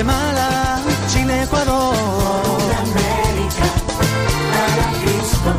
[0.00, 0.80] Guatemala,
[1.12, 1.94] Chile, Ecuador.
[1.94, 3.66] Toda América
[4.54, 5.50] para Cristo.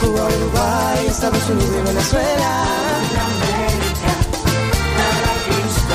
[0.00, 2.50] Cuba, Uruguay, Estados Unidos y Venezuela.
[3.06, 4.12] Toda América
[4.98, 5.94] para Cristo.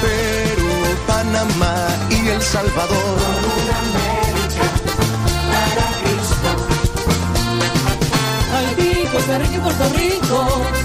[0.00, 0.74] Perú,
[1.08, 1.78] Panamá
[2.10, 3.18] y El Salvador.
[3.82, 4.66] América
[5.50, 6.50] para Cristo.
[8.54, 10.79] Haití, Costa Rica y Puerto Rico.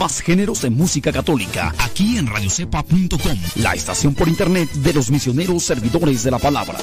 [0.00, 5.62] Más géneros de música católica aquí en radiocepa.com, la estación por internet de los misioneros
[5.62, 6.78] servidores de la palabra.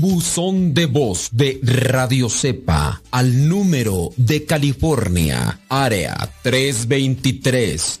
[0.00, 8.00] Buzón de voz de Radio Cepa al número de California, área 323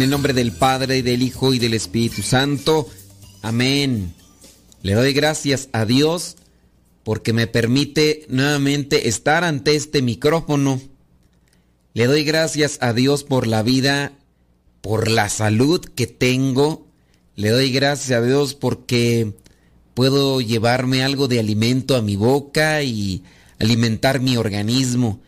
[0.00, 2.88] En el nombre del Padre, del Hijo y del Espíritu Santo.
[3.42, 4.14] Amén.
[4.80, 6.38] Le doy gracias a Dios
[7.04, 10.80] porque me permite nuevamente estar ante este micrófono.
[11.92, 14.12] Le doy gracias a Dios por la vida,
[14.80, 16.86] por la salud que tengo.
[17.36, 19.34] Le doy gracias a Dios porque
[19.92, 23.22] puedo llevarme algo de alimento a mi boca y
[23.58, 25.20] alimentar mi organismo.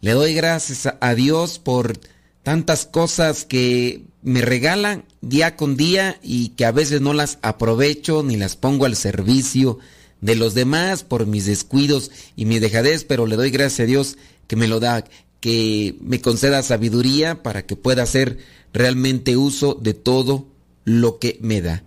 [0.00, 1.98] Le doy gracias a Dios por
[2.42, 8.22] tantas cosas que me regalan día con día y que a veces no las aprovecho
[8.22, 9.78] ni las pongo al servicio
[10.20, 14.18] de los demás por mis descuidos y mi dejadez, pero le doy gracias a Dios
[14.46, 15.04] que me lo da,
[15.40, 18.38] que me conceda sabiduría para que pueda hacer
[18.72, 20.46] realmente uso de todo
[20.84, 21.82] lo que me da.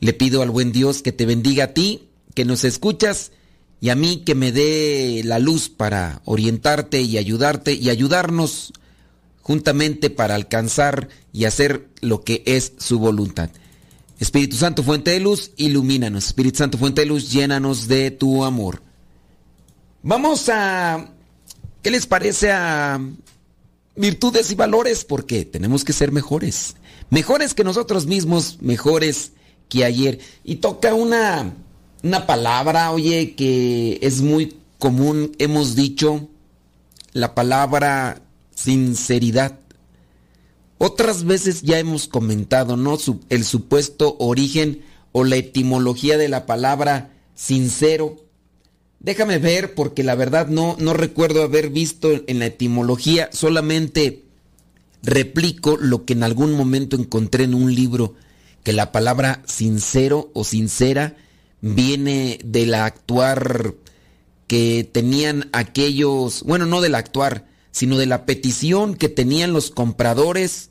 [0.00, 3.32] Le pido al buen Dios que te bendiga a ti, que nos escuchas
[3.80, 8.72] y a mí que me dé la luz para orientarte y ayudarte y ayudarnos
[9.42, 13.50] juntamente para alcanzar y hacer lo que es su voluntad.
[14.18, 16.26] Espíritu Santo, fuente de luz, ilumínanos.
[16.26, 18.82] Espíritu Santo, fuente de luz, llénanos de tu amor.
[20.02, 21.12] Vamos a...
[21.82, 23.00] ¿Qué les parece a
[23.96, 25.06] virtudes y valores?
[25.06, 26.76] Porque tenemos que ser mejores.
[27.08, 29.32] Mejores que nosotros mismos, mejores
[29.70, 30.20] que ayer.
[30.44, 31.54] Y toca una,
[32.02, 35.32] una palabra, oye, que es muy común.
[35.38, 36.28] Hemos dicho
[37.14, 38.20] la palabra
[38.62, 39.58] sinceridad.
[40.78, 42.98] Otras veces ya hemos comentado, ¿no?
[43.28, 48.16] el supuesto origen o la etimología de la palabra sincero.
[48.98, 54.24] Déjame ver porque la verdad no, no recuerdo haber visto en la etimología, solamente
[55.02, 58.14] replico lo que en algún momento encontré en un libro,
[58.62, 61.16] que la palabra sincero o sincera
[61.62, 63.74] viene del actuar
[64.46, 70.70] que tenían aquellos, bueno, no del actuar, sino de la petición que tenían los compradores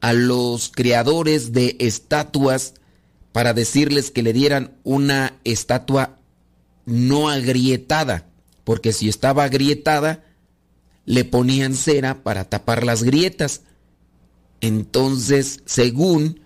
[0.00, 2.74] a los creadores de estatuas
[3.32, 6.18] para decirles que le dieran una estatua
[6.86, 8.26] no agrietada,
[8.64, 10.24] porque si estaba agrietada,
[11.04, 13.62] le ponían cera para tapar las grietas.
[14.60, 16.40] Entonces, según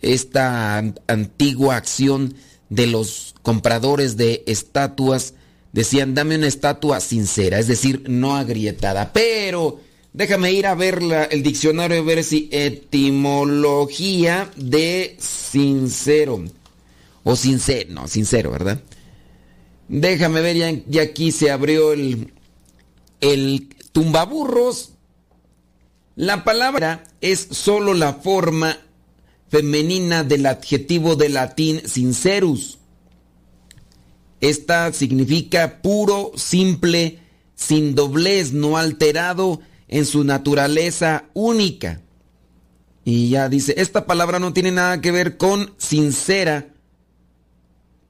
[0.00, 2.34] esta an- antigua acción
[2.68, 5.34] de los compradores de estatuas,
[5.78, 9.12] decían, dame una estatua sincera, es decir, no agrietada.
[9.12, 9.80] Pero
[10.12, 16.44] déjame ir a ver la- el diccionario y ver si etimología de sincero.
[17.24, 18.80] O sincero, no, sincero, ¿verdad?
[19.88, 22.32] Déjame ver, ya, ya aquí se abrió el,
[23.20, 24.90] el tumbaburros.
[26.16, 28.76] La palabra es solo la forma
[29.50, 32.77] femenina del adjetivo de latín sincerus.
[34.40, 37.18] Esta significa puro, simple,
[37.54, 42.00] sin doblez, no alterado en su naturaleza única.
[43.04, 46.68] Y ya dice, esta palabra no tiene nada que ver con sincera,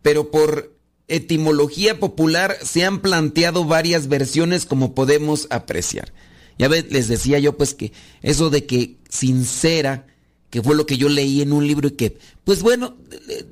[0.02, 0.76] pero por
[1.06, 6.12] etimología popular se han planteado varias versiones como podemos apreciar.
[6.58, 10.06] Ya ves, les decía yo pues que eso de que sincera,
[10.50, 12.96] que fue lo que yo leí en un libro y que, pues bueno,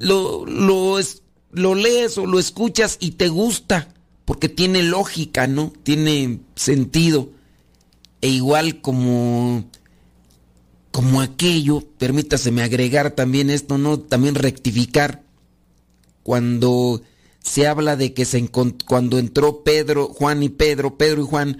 [0.00, 0.98] lo, lo,
[1.56, 3.88] lo lees o lo escuchas y te gusta,
[4.24, 5.72] porque tiene lógica, ¿no?
[5.82, 7.30] Tiene sentido.
[8.20, 9.64] E igual como
[10.92, 13.98] como aquello, permítaseme agregar también esto, ¿no?
[14.00, 15.22] También rectificar
[16.22, 17.02] cuando
[17.42, 21.58] se habla de que se cuando entró Pedro, Juan y Pedro, Pedro y Juan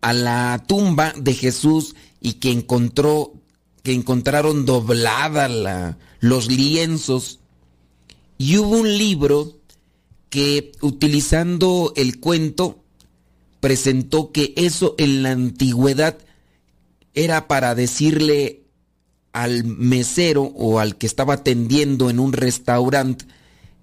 [0.00, 3.32] a la tumba de Jesús y que encontró
[3.82, 7.38] que encontraron doblada la- los lienzos
[8.38, 9.58] y hubo un libro
[10.28, 12.84] que utilizando el cuento
[13.60, 16.18] presentó que eso en la antigüedad
[17.14, 18.62] era para decirle
[19.32, 23.24] al mesero o al que estaba atendiendo en un restaurante,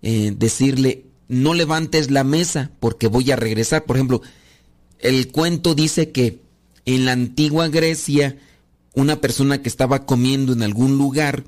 [0.01, 3.85] eh, decirle, no levantes la mesa porque voy a regresar.
[3.85, 4.21] Por ejemplo,
[4.99, 6.39] el cuento dice que
[6.85, 8.37] en la antigua Grecia,
[8.93, 11.43] una persona que estaba comiendo en algún lugar,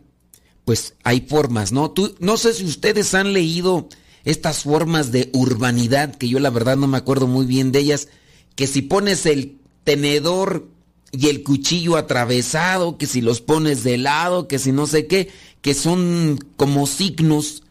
[0.66, 1.92] pues hay formas, ¿no?
[1.92, 3.88] Tú, no sé si ustedes han leído
[4.24, 8.08] estas formas de urbanidad, que yo la verdad no me acuerdo muy bien de ellas,
[8.56, 10.68] que si pones el tenedor
[11.12, 15.30] y el cuchillo atravesado, que si los pones de lado, que si no sé qué,
[15.62, 17.64] que son como signos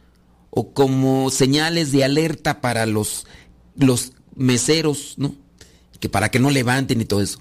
[0.50, 3.26] o como señales de alerta para los,
[3.76, 5.34] los meseros, ¿no?
[5.98, 7.40] Que para que no levanten y todo eso.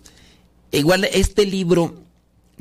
[0.72, 2.02] Igual este libro,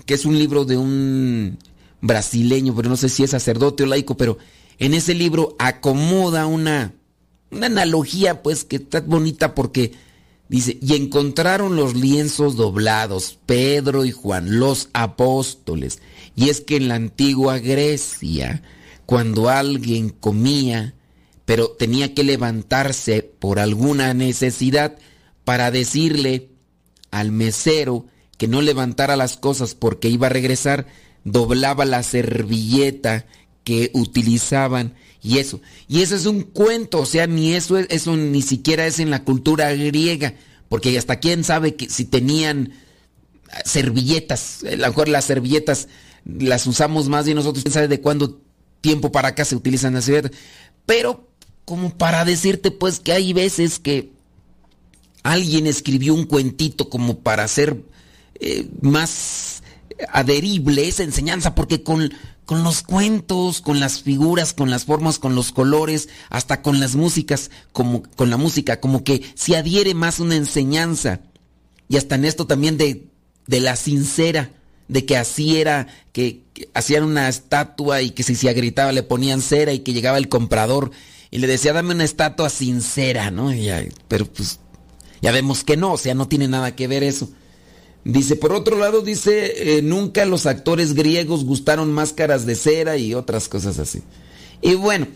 [0.05, 1.59] que es un libro de un
[2.02, 4.37] brasileño, pero no sé si es sacerdote o laico, pero
[4.78, 6.94] en ese libro acomoda una,
[7.50, 9.93] una analogía, pues, que está bonita porque
[10.49, 16.00] dice, y encontraron los lienzos doblados, Pedro y Juan, los apóstoles.
[16.37, 18.62] Y es que en la antigua Grecia,
[19.06, 20.94] cuando alguien comía,
[21.44, 24.98] pero tenía que levantarse por alguna necesidad
[25.44, 26.50] para decirle
[27.10, 28.06] al mesero
[28.38, 30.86] que no levantara las cosas porque iba a regresar,
[31.24, 33.26] doblaba la servilleta
[33.64, 35.60] que utilizaban y eso.
[35.88, 39.10] Y eso es un cuento, o sea, ni eso es- eso ni siquiera es en
[39.10, 40.34] la cultura griega,
[40.69, 42.72] porque hasta quién sabe que si tenían
[43.64, 45.88] servilletas, a lo mejor las servilletas
[46.24, 48.41] las usamos más y nosotros quién sabe de cuándo
[48.81, 50.32] tiempo para acá se utilizan las servilletas,
[50.86, 51.29] pero
[51.64, 54.10] como para decirte pues que hay veces que
[55.22, 57.76] alguien escribió un cuentito como para hacer
[58.41, 59.61] eh, más
[60.11, 62.13] adherible esa enseñanza, porque con,
[62.44, 66.94] con los cuentos, con las figuras, con las formas, con los colores, hasta con las
[66.94, 71.20] músicas, como con la música, como que se adhiere más una enseñanza.
[71.89, 73.06] Y hasta en esto también de,
[73.46, 74.51] de la sincera,
[74.89, 76.43] de que así era, que,
[76.75, 80.29] hacían una estatua y que si se agritaba le ponían cera y que llegaba el
[80.29, 80.91] comprador
[81.31, 83.53] y le decía, dame una estatua sincera, ¿no?
[83.53, 84.61] Y ya, pero pues
[85.22, 87.31] ya vemos que no, o sea, no tiene nada que ver eso.
[88.05, 93.15] Dice, por otro lado, dice, eh, nunca los actores griegos gustaron máscaras de cera y
[93.15, 94.03] otras cosas así.
[94.61, 95.06] Y bueno,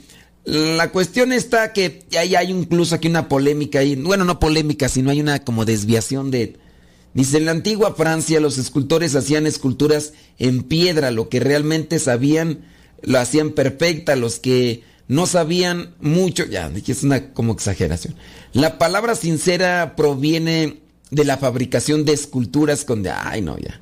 [0.45, 5.11] la cuestión está que ahí hay incluso aquí una polémica, ahí, bueno, no polémica, sino
[5.11, 6.57] hay una como desviación de...
[7.15, 12.61] Dice, en la antigua Francia los escultores hacían esculturas en piedra, lo que realmente sabían
[13.03, 18.15] lo hacían perfecta, los que no sabían mucho, ya, es una como exageración.
[18.53, 23.81] La palabra sincera proviene de la fabricación de esculturas con de, ay no, ya.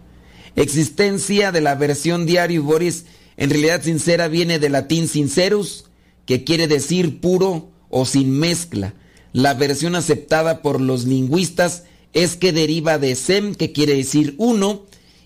[0.57, 5.87] Existencia de la versión diario Boris, en realidad sincera viene del latín sincerus,
[6.27, 8.95] que quiere decir puro o sin mezcla.
[9.33, 14.83] La versión aceptada por los lingüistas es que deriva de sem, que quiere decir uno,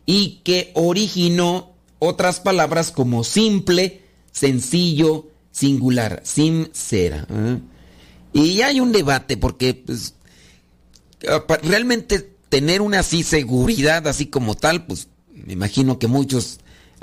[0.07, 4.03] y que originó otras palabras como simple,
[4.33, 7.27] sencillo, singular, sincera.
[7.31, 7.59] ¿eh?
[8.33, 10.15] Y hay un debate porque pues,
[11.63, 16.61] realmente tener una así seguridad así como tal, pues me imagino que muchos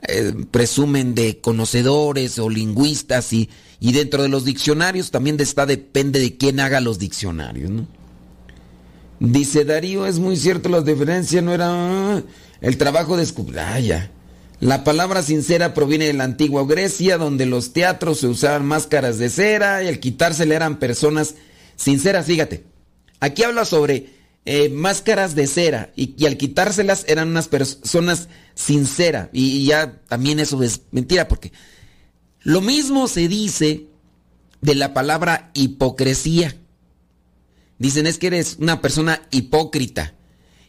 [0.07, 6.19] eh, presumen de conocedores o lingüistas y, y dentro de los diccionarios también está depende
[6.19, 7.87] de quién haga los diccionarios, ¿no?
[9.19, 12.21] Dice Darío, es muy cierto, la diferencia no era ah,
[12.61, 13.25] el trabajo de
[13.57, 14.11] Ah, ya.
[14.59, 19.29] La palabra sincera proviene de la antigua Grecia, donde los teatros se usaban máscaras de
[19.29, 21.35] cera y al quitársela eran personas
[21.75, 22.25] sinceras.
[22.25, 22.65] Fíjate,
[23.25, 24.09] aquí habla sobre
[24.45, 29.29] eh, máscaras de cera y, al quitárselas eran unas personas sinceras.
[29.33, 31.51] Y, y ya también eso es mentira, porque
[32.41, 33.87] lo mismo se dice
[34.61, 36.55] de la palabra hipocresía.
[37.77, 40.13] Dicen es que eres una persona hipócrita.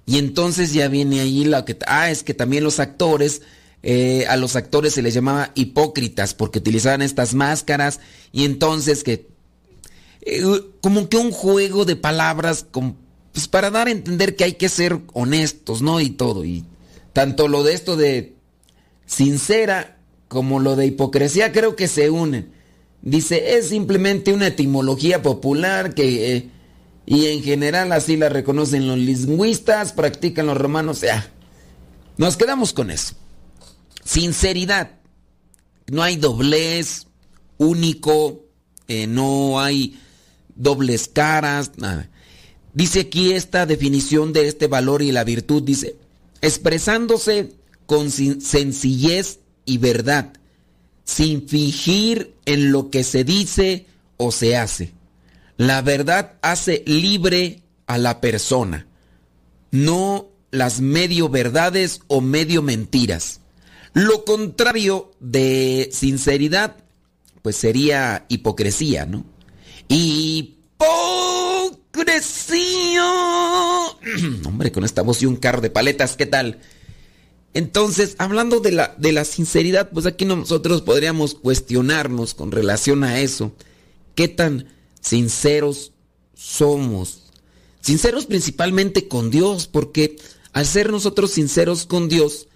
[0.07, 1.77] Y entonces ya viene ahí lo que...
[1.87, 3.43] Ah, es que también los actores,
[3.83, 8.01] eh, a los actores se les llamaba hipócritas porque utilizaban estas máscaras
[8.33, 9.36] y entonces que...
[10.26, 10.42] eh,
[10.83, 12.66] como que un juego de palabras
[13.33, 16.00] pues para dar a entender que hay que ser honestos, ¿no?
[16.00, 16.45] Y todo.
[16.45, 16.64] Y
[17.12, 18.35] tanto lo de esto de
[19.06, 22.52] sincera como lo de hipocresía creo que se unen.
[23.02, 26.37] Dice, es simplemente una etimología popular que...
[26.37, 26.50] eh,
[27.09, 31.30] y en general así la reconocen los lingüistas, practican los romanos, ya.
[32.16, 33.14] Nos quedamos con eso.
[34.04, 34.90] Sinceridad.
[35.87, 37.06] No hay doblez,
[37.59, 38.47] único,
[38.88, 40.00] eh, no hay
[40.57, 42.11] dobles caras, nada.
[42.75, 45.97] Dice aquí esta definición de este valor y la virtud, dice,
[46.43, 47.53] expresándose
[47.87, 50.33] con sencillez y verdad,
[51.05, 53.87] sin fingir en lo que se dice
[54.17, 54.93] o se hace.
[55.57, 58.87] La verdad hace libre a la persona,
[59.71, 63.41] no las medio verdades o medio mentiras.
[63.95, 66.77] Lo contrario de sinceridad,
[67.41, 69.25] pues sería hipocresía, ¿no?
[69.88, 70.57] Hipocresía.
[74.47, 76.61] Hombre, con esta voz y un carro de paletas, ¿qué tal?
[77.55, 83.21] Entonces, hablando de la, de la sinceridad, pues aquí nosotros podríamos cuestionarnos con relación a
[83.21, 83.52] eso.
[84.14, 84.69] ¿Qué tan
[85.00, 85.93] sinceros
[86.35, 87.33] somos?
[87.81, 90.16] Sinceros principalmente con Dios, porque
[90.52, 92.49] al ser nosotros sinceros con Dios,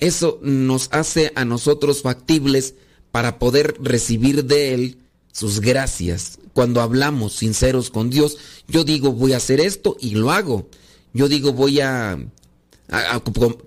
[0.00, 2.74] eso nos hace a nosotros factibles
[3.10, 4.98] para poder recibir de Él
[5.32, 6.38] sus gracias.
[6.52, 10.68] Cuando hablamos sinceros con Dios, yo digo voy a hacer esto y lo hago.
[11.12, 12.18] Yo digo voy a,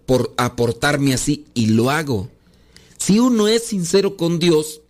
[0.06, 2.30] por aportarme así y lo hago.
[2.98, 4.82] Si uno es sincero con Dios,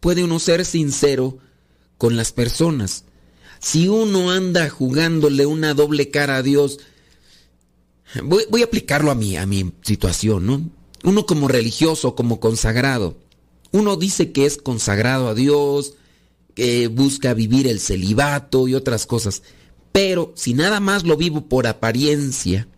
[0.00, 1.38] puede uno ser sincero
[1.96, 3.04] con las personas.
[3.60, 6.78] Si uno anda jugándole una doble cara a Dios,
[8.22, 10.70] voy, voy a aplicarlo a mí, a mi situación, ¿no?
[11.04, 13.16] Uno como religioso, como consagrado,
[13.72, 15.94] uno dice que es consagrado a Dios,
[16.54, 19.42] que busca vivir el celibato y otras cosas,
[19.92, 22.68] pero si nada más lo vivo por apariencia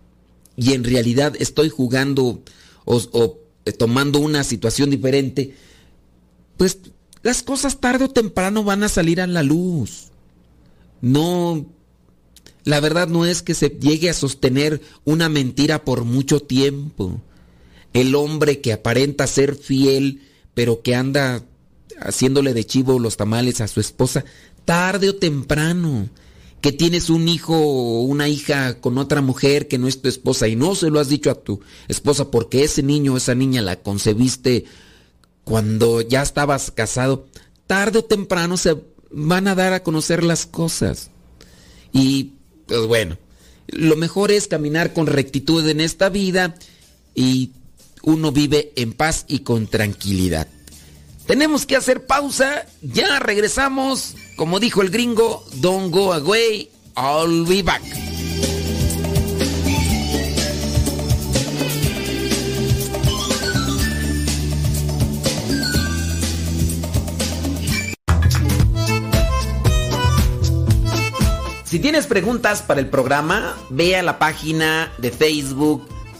[0.56, 2.42] y en realidad estoy jugando
[2.84, 5.54] o, o, eh, tomando una situación diferente,
[6.56, 6.78] pues
[7.22, 10.08] las cosas tarde o temprano van a salir a la luz.
[11.00, 11.66] No,
[12.64, 17.20] la verdad no es que se llegue a sostener una mentira por mucho tiempo.
[17.92, 20.22] El hombre que aparenta ser fiel,
[20.54, 21.42] pero que anda
[22.00, 24.24] haciéndole de chivo los tamales a su esposa,
[24.64, 26.08] tarde o temprano,
[26.60, 30.46] que tienes un hijo o una hija con otra mujer que no es tu esposa
[30.48, 33.62] y no se lo has dicho a tu esposa porque ese niño o esa niña
[33.62, 34.64] la concebiste
[35.44, 37.26] cuando ya estabas casado,
[37.66, 38.76] tarde o temprano se
[39.10, 41.10] van a dar a conocer las cosas.
[41.92, 42.34] Y
[42.66, 43.16] pues bueno,
[43.68, 46.54] lo mejor es caminar con rectitud en esta vida
[47.14, 47.52] y
[48.02, 50.48] uno vive en paz y con tranquilidad.
[51.26, 54.16] Tenemos que hacer pausa, ya regresamos.
[54.36, 57.82] Como dijo el gringo, don't go away, I'll be back.
[71.70, 75.86] Si tienes preguntas para el programa, ve a la página de Facebook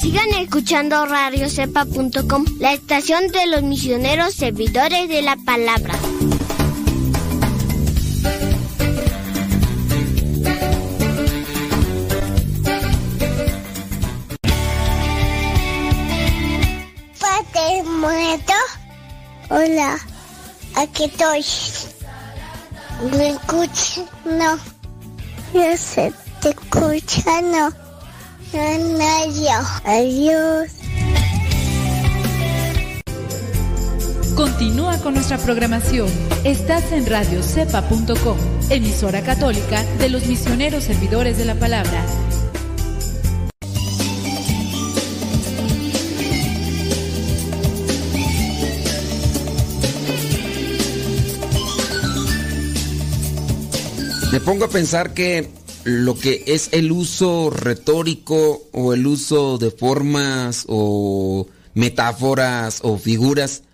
[0.00, 5.98] Sigan escuchando radiocepa.com, la estación de los misioneros servidores de la palabra.
[17.98, 18.52] Muerto.
[19.50, 19.98] Hola,
[20.76, 21.44] aquí estoy.
[23.16, 24.04] ¿Me escuchas?
[24.24, 24.56] No.
[25.52, 27.70] Yo sé, te escucha, no.
[28.52, 29.60] No, no, yo.
[29.84, 30.70] Adiós.
[34.34, 36.08] Continúa con nuestra programación.
[36.44, 38.38] Estás en radiocepa.com,
[38.70, 42.04] emisora católica de los misioneros servidores de la palabra.
[54.38, 55.50] Me pongo a pensar que
[55.82, 63.64] lo que es el uso retórico o el uso de formas o metáforas o figuras,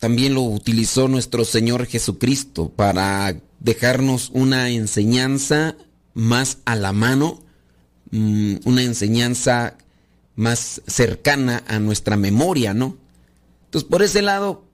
[0.00, 5.76] también lo utilizó nuestro Señor Jesucristo para dejarnos una enseñanza
[6.12, 7.40] más a la mano,
[8.10, 9.76] mm, una enseñanza
[10.34, 12.96] más cercana a nuestra memoria, ¿no?
[13.66, 14.64] Entonces, por ese lado,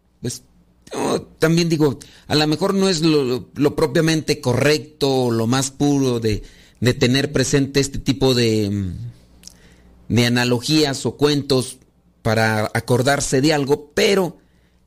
[0.92, 6.42] yo también digo, a lo mejor no es lo, propiamente correcto, lo más puro de,
[6.80, 11.78] de tener presente este tipo de, mm, de analogías o cuentos
[12.22, 14.38] para acordarse de algo, pero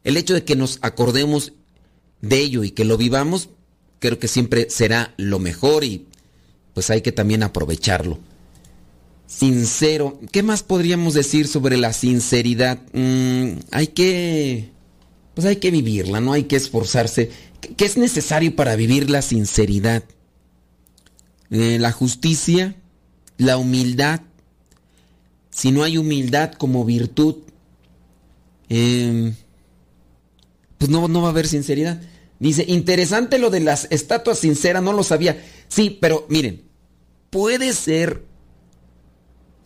[0.03, 1.53] el hecho de que nos acordemos
[2.21, 3.49] de ello y que lo vivamos,
[3.99, 6.07] creo que siempre será lo mejor y
[6.73, 8.19] pues hay que también aprovecharlo.
[9.27, 12.79] Sincero, ¿qué más podríamos decir sobre la sinceridad?
[12.93, 14.71] Mm, hay que
[15.39, 17.32] pues hay que vivirla, no hay que esforzarse.
[17.78, 20.04] ¿Qué es necesario para vivir la sinceridad?
[21.49, 22.75] Eh, la justicia,
[23.38, 24.19] la humildad.
[25.49, 27.38] Si no hay humildad como virtud,
[28.67, 29.34] eh,
[30.78, 32.02] pues no, no va a haber sinceridad.
[32.39, 35.41] Dice, interesante lo de las estatuas sinceras, no lo sabía.
[35.69, 36.63] Sí, pero miren,
[37.30, 38.25] puede ser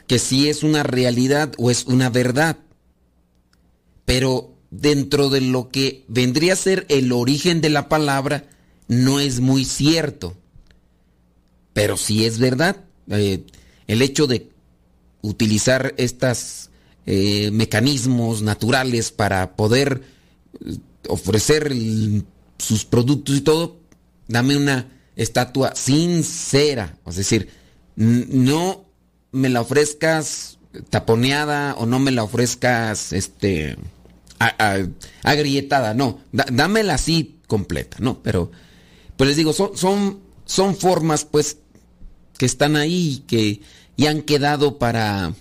[0.05, 2.57] que sí es una realidad o es una verdad,
[4.05, 8.45] pero dentro de lo que vendría a ser el origen de la palabra,
[8.87, 10.35] no es muy cierto.
[11.73, 12.77] Pero sí es verdad.
[13.09, 13.43] Eh,
[13.87, 14.49] el hecho de
[15.21, 16.69] utilizar estos
[17.05, 20.03] mecanismos naturales para poder
[20.65, 20.77] eh,
[21.09, 21.73] ofrecer
[22.57, 23.77] sus productos y todo,
[24.27, 26.97] dame una estatua sincera.
[27.05, 27.49] Es decir,
[27.95, 28.85] no
[29.31, 30.57] me la ofrezcas
[30.89, 33.77] taponeada o no me la ofrezcas este
[35.23, 38.51] agrietada, no, dámela así completa, no, pero
[39.17, 41.57] pues les digo, son, son, son formas pues
[42.37, 43.61] que están ahí y que
[43.95, 45.33] y han quedado para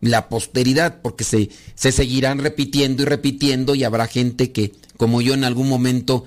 [0.00, 5.34] la posteridad porque se, se seguirán repitiendo y repitiendo y habrá gente que como yo
[5.34, 6.26] en algún momento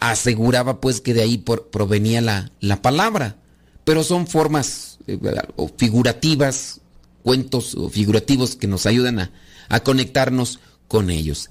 [0.00, 3.36] aseguraba pues que de ahí por- provenía la, la palabra.
[3.84, 5.18] Pero son formas eh,
[5.56, 6.80] o figurativas
[7.22, 9.30] cuentos o figurativos que nos ayudan a,
[9.68, 11.50] a conectarnos con ellos.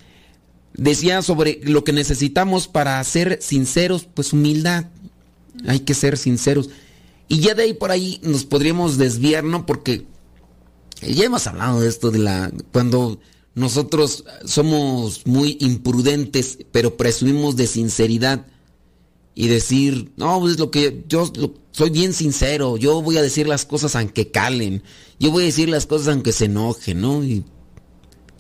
[0.73, 4.85] Decía sobre lo que necesitamos para ser sinceros pues humildad.
[5.67, 6.69] Hay que ser sinceros.
[7.27, 10.05] Y ya de ahí por ahí nos podríamos desviar no porque
[11.01, 13.19] ya hemos hablado de esto de la cuando
[13.55, 18.47] nosotros somos muy imprudentes, pero presumimos de sinceridad
[19.35, 21.31] y decir, no, pues lo que yo
[21.71, 24.83] soy bien sincero, yo voy a decir las cosas aunque calen,
[25.19, 27.21] yo voy a decir las cosas aunque se enojen, ¿no?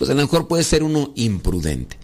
[0.03, 1.97] Pues a lo mejor puede ser uno imprudente.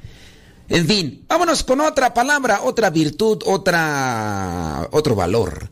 [0.70, 5.70] En fin, vámonos con otra palabra, otra virtud, otra otro valor.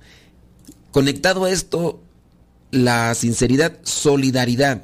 [0.91, 2.01] Conectado a esto,
[2.69, 4.83] la sinceridad, solidaridad.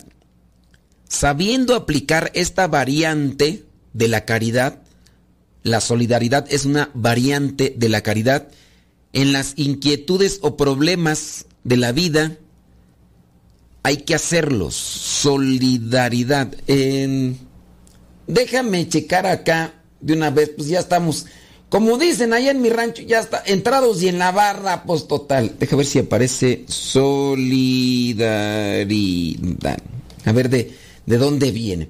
[1.09, 4.81] Sabiendo aplicar esta variante de la caridad,
[5.63, 8.47] la solidaridad es una variante de la caridad
[9.11, 12.37] en las inquietudes o problemas de la vida.
[13.83, 14.75] Hay que hacerlos.
[14.75, 16.53] Solidaridad.
[18.27, 21.25] Déjame checar acá de una vez, pues ya estamos.
[21.69, 25.55] Como dicen allá en mi rancho, ya está entrados y en la barra, pues total.
[25.59, 27.67] Deja ver si aparece solidaridad.
[30.25, 31.89] A ver de, de dónde viene.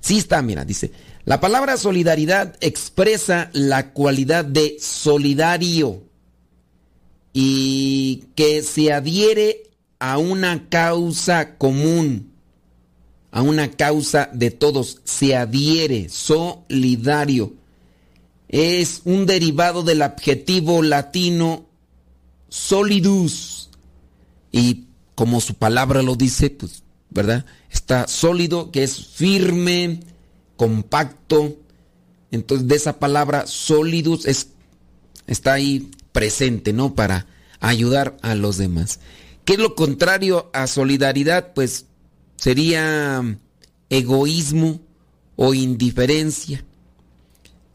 [0.00, 0.92] Sí está, mira, dice.
[1.24, 6.02] La palabra solidaridad expresa la cualidad de solidario
[7.32, 9.70] y que se adhiere
[10.02, 12.32] a una causa común.
[13.30, 17.54] a una causa de todos, se adhiere, solidario.
[18.48, 21.64] Es un derivado del adjetivo latino
[22.50, 23.70] solidus.
[24.50, 24.84] Y
[25.14, 27.46] como su palabra lo dice, pues, ¿verdad?
[27.70, 30.00] Está sólido, que es firme,
[30.56, 31.56] compacto.
[32.32, 34.48] Entonces, de esa palabra solidus es,
[35.26, 36.94] está ahí presente, ¿no?
[36.94, 37.26] Para
[37.60, 38.98] ayudar a los demás.
[39.44, 41.52] ¿Qué es lo contrario a solidaridad?
[41.54, 41.86] Pues
[42.36, 43.38] sería
[43.90, 44.80] egoísmo
[45.36, 46.64] o indiferencia.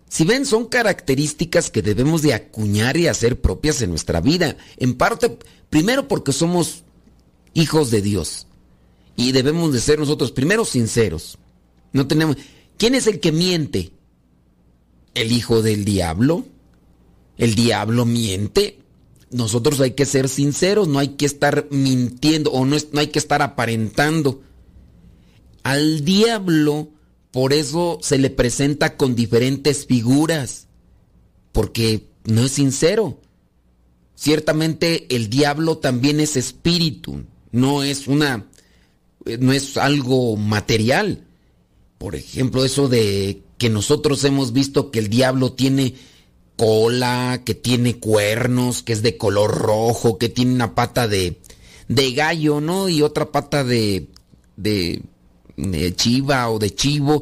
[0.10, 4.56] Si ven, son características que debemos de acuñar y hacer propias en nuestra vida.
[4.77, 5.38] En parte,
[5.69, 6.84] primero porque somos
[7.53, 8.47] hijos de Dios.
[9.17, 11.38] Y debemos de ser nosotros primero sinceros.
[11.91, 12.38] No tenemos.
[12.77, 13.91] ¿Quién es el que miente?
[15.13, 16.45] ¿El hijo del diablo?
[17.38, 18.80] ¿El diablo miente?
[19.30, 23.08] Nosotros hay que ser sinceros, no hay que estar mintiendo o no, es- no hay
[23.08, 24.42] que estar aparentando.
[25.63, 26.90] Al diablo,
[27.32, 30.68] por eso se le presenta con diferentes figuras,
[31.52, 33.20] porque no es sincero.
[34.16, 38.48] Ciertamente el diablo también es espíritu, no es una
[39.40, 41.26] no es algo material.
[41.98, 45.96] Por ejemplo, eso de que nosotros hemos visto que el diablo tiene
[46.58, 51.39] cola, que tiene cuernos, que es de color rojo, que tiene una pata de,
[51.88, 52.89] de gallo, ¿no?
[52.89, 54.08] Y otra pata de,
[54.58, 55.04] de,
[55.96, 57.22] chiva o de chivo.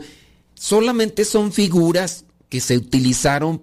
[0.55, 3.61] Solamente son figuras que se utilizaron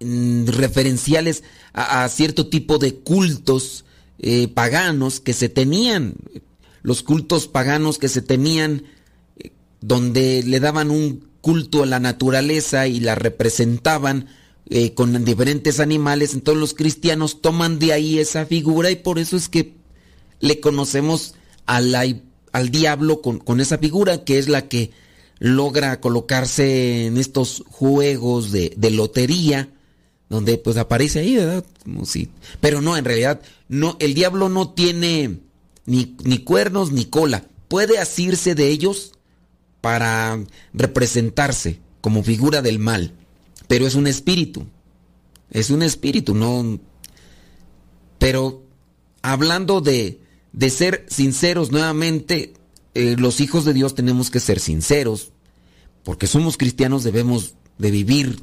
[0.00, 3.84] mm, referenciales a, a cierto tipo de cultos
[4.18, 6.14] eh, paganos que se tenían.
[6.82, 8.84] Los cultos paganos que se tenían
[9.38, 14.28] eh, donde le daban un culto a la naturaleza y la representaban
[14.68, 19.36] eh, con diferentes animales, entonces los cristianos toman de ahí esa figura y por eso
[19.36, 19.74] es que
[20.38, 21.34] le conocemos
[21.66, 24.90] al diablo con, con esa figura que es la que
[25.38, 29.70] logra colocarse en estos juegos de, de lotería
[30.30, 31.64] donde pues aparece ahí, ¿verdad?
[32.60, 35.40] Pero no, en realidad, no, el diablo no tiene
[35.86, 37.44] ni, ni cuernos ni cola.
[37.66, 39.12] Puede asirse de ellos
[39.80, 40.38] para
[40.72, 43.14] representarse como figura del mal,
[43.68, 44.66] pero es un espíritu.
[45.50, 46.78] Es un espíritu, no.
[48.18, 48.62] Pero
[49.22, 50.20] hablando de,
[50.52, 52.54] de ser sinceros nuevamente,
[52.94, 55.32] eh, los hijos de Dios tenemos que ser sinceros,
[56.04, 58.42] porque somos cristianos, debemos de vivir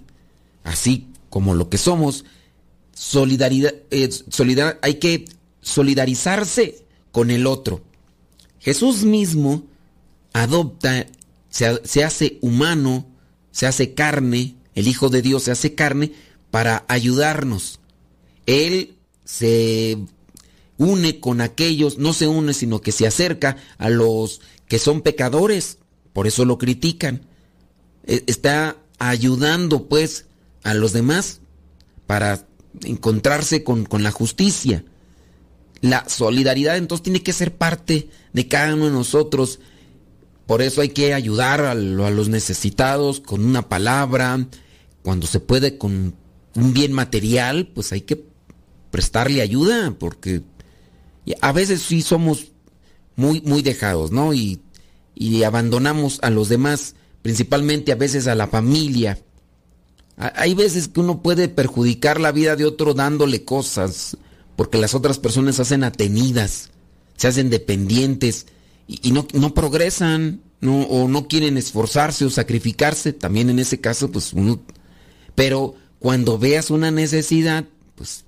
[0.63, 2.25] así como lo que somos.
[2.93, 4.09] Solidaridad, eh,
[4.81, 5.25] hay que
[5.61, 7.81] solidarizarse con el otro.
[8.59, 9.63] Jesús mismo
[10.33, 11.05] adopta,
[11.49, 13.07] se, se hace humano,
[13.51, 16.13] se hace carne, el Hijo de Dios se hace carne
[16.51, 17.79] para ayudarnos.
[18.45, 19.97] Él se
[20.77, 25.79] une con aquellos, no se une, sino que se acerca a los que son pecadores,
[26.13, 27.21] por eso lo critican.
[28.05, 30.25] E- Está ayudando pues
[30.63, 31.41] a los demás
[32.05, 32.45] para
[32.83, 34.83] encontrarse con, con la justicia.
[35.81, 39.59] La solidaridad entonces tiene que ser parte de cada uno de nosotros.
[40.47, 44.47] Por eso hay que ayudar a, lo- a los necesitados con una palabra.
[45.03, 46.15] Cuando se puede con
[46.55, 48.25] un bien material, pues hay que
[48.89, 50.41] prestarle ayuda porque
[51.41, 52.47] a veces sí somos
[53.15, 54.33] muy, muy dejados, ¿no?
[54.33, 54.61] Y,
[55.13, 59.19] y abandonamos a los demás, principalmente a veces a la familia.
[60.15, 64.17] Hay veces que uno puede perjudicar la vida de otro dándole cosas,
[64.55, 66.69] porque las otras personas se hacen atenidas,
[67.17, 68.47] se hacen dependientes
[68.87, 73.13] y, no, no progresan, no, o no quieren esforzarse o sacrificarse.
[73.13, 74.61] También en ese caso, pues uno...
[75.35, 78.25] Pero cuando veas una necesidad, pues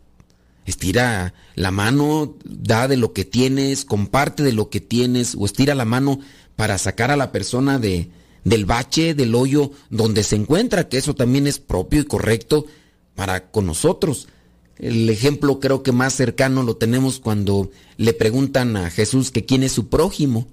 [0.65, 5.75] estira la mano, da de lo que tienes, comparte de lo que tienes, o estira
[5.75, 6.19] la mano
[6.55, 8.11] para sacar a la persona de,
[8.43, 12.65] del bache, del hoyo donde se encuentra, que eso también es propio y correcto
[13.15, 14.27] para con nosotros.
[14.79, 19.63] El ejemplo creo que más cercano lo tenemos cuando le preguntan a Jesús que quién
[19.63, 20.47] es su prójimo.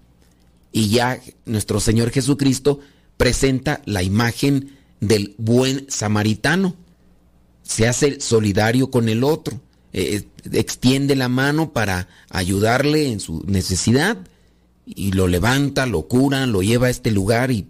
[0.72, 2.80] Y ya nuestro Señor Jesucristo
[3.16, 6.74] presenta la imagen del buen samaritano.
[7.62, 9.60] Se hace solidario con el otro,
[9.92, 14.18] eh, extiende la mano para ayudarle en su necesidad
[14.84, 17.66] y lo levanta, lo cura, lo lleva a este lugar y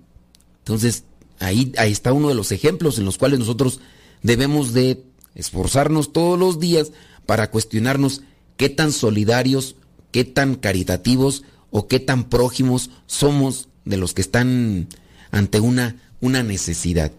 [0.59, 1.05] entonces
[1.39, 3.81] ahí, ahí está uno de los ejemplos en los cuales nosotros
[4.23, 5.06] debemos de
[5.37, 6.91] esforzarnos todos los días
[7.27, 8.23] para cuestionarnos
[8.57, 9.77] qué tan solidarios,
[10.11, 14.89] qué tan caritativos o qué tan prójimos somos de los que están
[15.31, 17.13] ante una, una necesidad.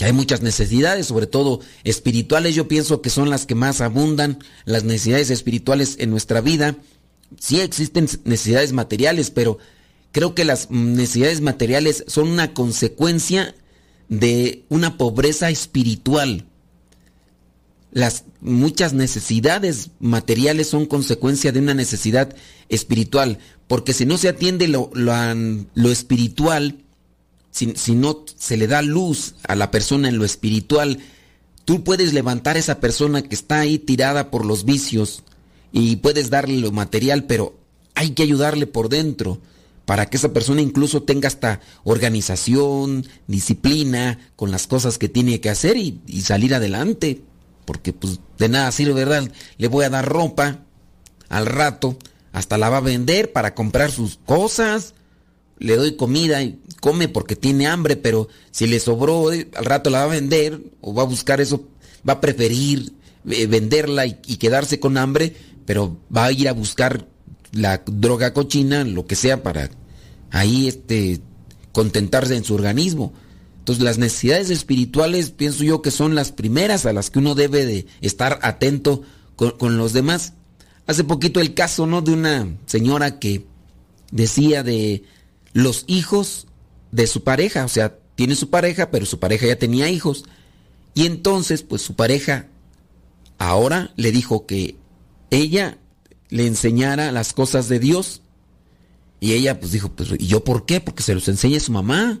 [0.00, 4.84] Hay muchas necesidades, sobre todo espirituales, yo pienso que son las que más abundan, las
[4.84, 6.76] necesidades espirituales en nuestra vida.
[7.38, 9.58] Sí existen necesidades materiales, pero
[10.12, 13.54] creo que las necesidades materiales son una consecuencia
[14.08, 16.46] de una pobreza espiritual.
[17.92, 22.34] Las muchas necesidades materiales son consecuencia de una necesidad
[22.68, 25.12] espiritual, porque si no se atiende lo, lo
[25.74, 26.84] lo espiritual,
[27.50, 30.98] si, si no se le da luz a la persona en lo espiritual,
[31.64, 35.24] tú puedes levantar a esa persona que está ahí tirada por los vicios
[35.72, 37.58] y puedes darle lo material, pero
[37.94, 39.40] hay que ayudarle por dentro
[39.84, 45.50] para que esa persona incluso tenga hasta organización, disciplina con las cosas que tiene que
[45.50, 47.22] hacer y salir adelante.
[47.70, 49.30] Porque pues de nada sirve, ¿verdad?
[49.56, 50.58] Le voy a dar ropa
[51.28, 51.96] al rato,
[52.32, 54.94] hasta la va a vender para comprar sus cosas.
[55.60, 59.88] Le doy comida y come porque tiene hambre, pero si le sobró, eh, al rato
[59.88, 61.68] la va a vender o va a buscar eso,
[62.08, 62.92] va a preferir
[63.30, 67.06] eh, venderla y, y quedarse con hambre, pero va a ir a buscar
[67.52, 69.70] la droga cochina, lo que sea, para
[70.32, 71.20] ahí este,
[71.70, 73.12] contentarse en su organismo.
[73.60, 77.64] Entonces las necesidades espirituales pienso yo que son las primeras a las que uno debe
[77.64, 79.02] de estar atento
[79.36, 80.34] con, con los demás.
[80.86, 82.02] Hace poquito el caso, ¿no?
[82.02, 83.46] De una señora que
[84.10, 85.04] decía de
[85.52, 86.46] los hijos
[86.90, 90.24] de su pareja, o sea, tiene su pareja, pero su pareja ya tenía hijos.
[90.94, 92.48] Y entonces, pues su pareja
[93.38, 94.76] ahora le dijo que
[95.30, 95.78] ella
[96.28, 98.22] le enseñara las cosas de Dios.
[99.20, 100.80] Y ella pues dijo, pues ¿y yo por qué?
[100.80, 102.20] Porque se los enseña su mamá.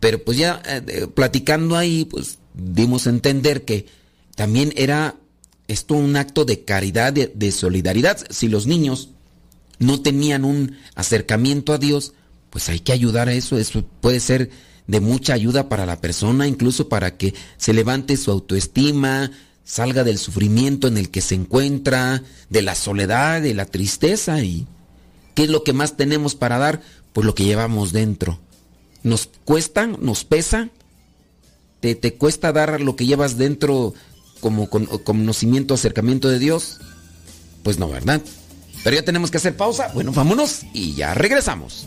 [0.00, 3.86] Pero pues ya eh, platicando ahí, pues dimos a entender que
[4.34, 5.16] también era
[5.68, 8.18] esto un acto de caridad, de, de solidaridad.
[8.30, 9.10] Si los niños
[9.78, 12.14] no tenían un acercamiento a Dios,
[12.50, 13.58] pues hay que ayudar a eso.
[13.58, 14.50] Eso puede ser
[14.86, 19.30] de mucha ayuda para la persona, incluso para que se levante su autoestima,
[19.64, 24.42] salga del sufrimiento en el que se encuentra, de la soledad, de la tristeza.
[24.42, 24.66] ¿Y
[25.34, 26.82] qué es lo que más tenemos para dar?
[27.12, 28.40] Pues lo que llevamos dentro.
[29.02, 30.68] Nos cuesta, nos pesa,
[31.80, 33.94] te, te cuesta dar lo que llevas dentro
[34.40, 36.78] como con- conocimiento, acercamiento de Dios.
[37.62, 38.20] Pues no, ¿verdad?
[38.84, 39.90] Pero ya tenemos que hacer pausa.
[39.94, 41.86] Bueno, vámonos y ya regresamos.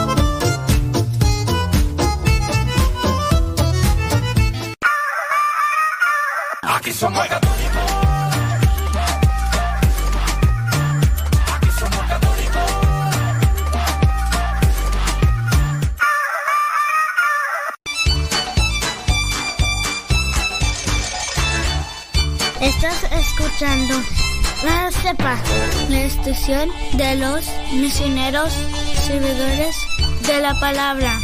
[7.01, 7.81] Somos católicos.
[22.61, 23.95] Estás escuchando
[24.63, 25.39] La Cepa,
[25.89, 28.53] la estación de los misioneros
[29.07, 29.75] servidores
[30.27, 31.19] de la palabra.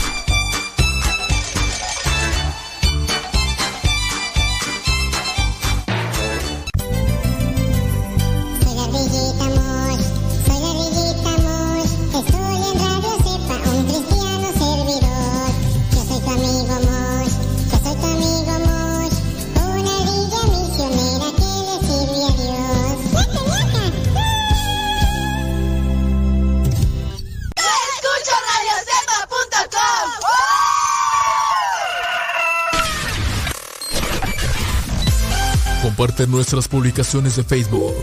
[36.27, 37.95] Nuestras publicaciones de Facebook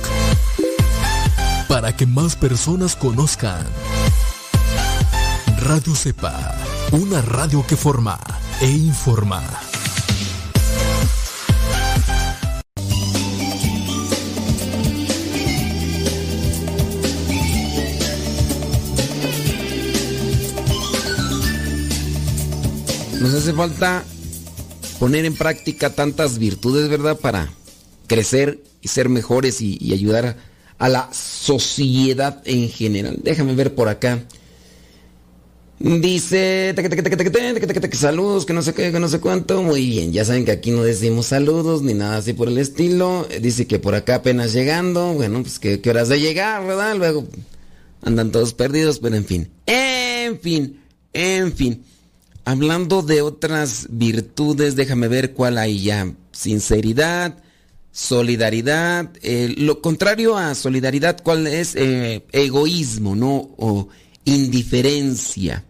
[1.68, 3.66] para que más personas conozcan.
[5.60, 6.54] Radio Cepa,
[6.92, 8.18] una radio que forma
[8.60, 9.42] e informa.
[23.20, 24.04] Nos hace falta
[24.98, 27.18] poner en práctica tantas virtudes, ¿verdad?
[27.18, 27.50] Para
[28.06, 30.36] crecer y ser mejores y, ayudar
[30.78, 33.18] a, la sociedad en general.
[33.22, 34.24] Déjame ver por acá.
[35.78, 36.74] Dice,
[37.92, 39.62] saludos, que no sé qué, que no sé cuánto.
[39.62, 43.26] Muy bien, ya saben que aquí no decimos saludos ni nada así por el estilo.
[43.40, 45.14] Dice que por acá apenas llegando.
[45.14, 46.96] Bueno, pues que, que horas de llegar, ¿verdad?
[46.96, 47.26] Luego
[48.02, 49.50] andan todos perdidos, pero en fin.
[49.66, 50.80] En fin,
[51.12, 51.82] en fin.
[52.44, 56.12] hablando de otras virtudes, déjame ver cuál hay ya.
[56.32, 57.43] Sinceridad,
[57.94, 59.08] solidaridad.
[59.22, 61.76] eh, lo contrario a solidaridad, ¿cuál es?
[61.76, 63.54] Eh, egoísmo, ¿no?
[63.56, 63.88] O
[64.24, 65.64] indiferencia.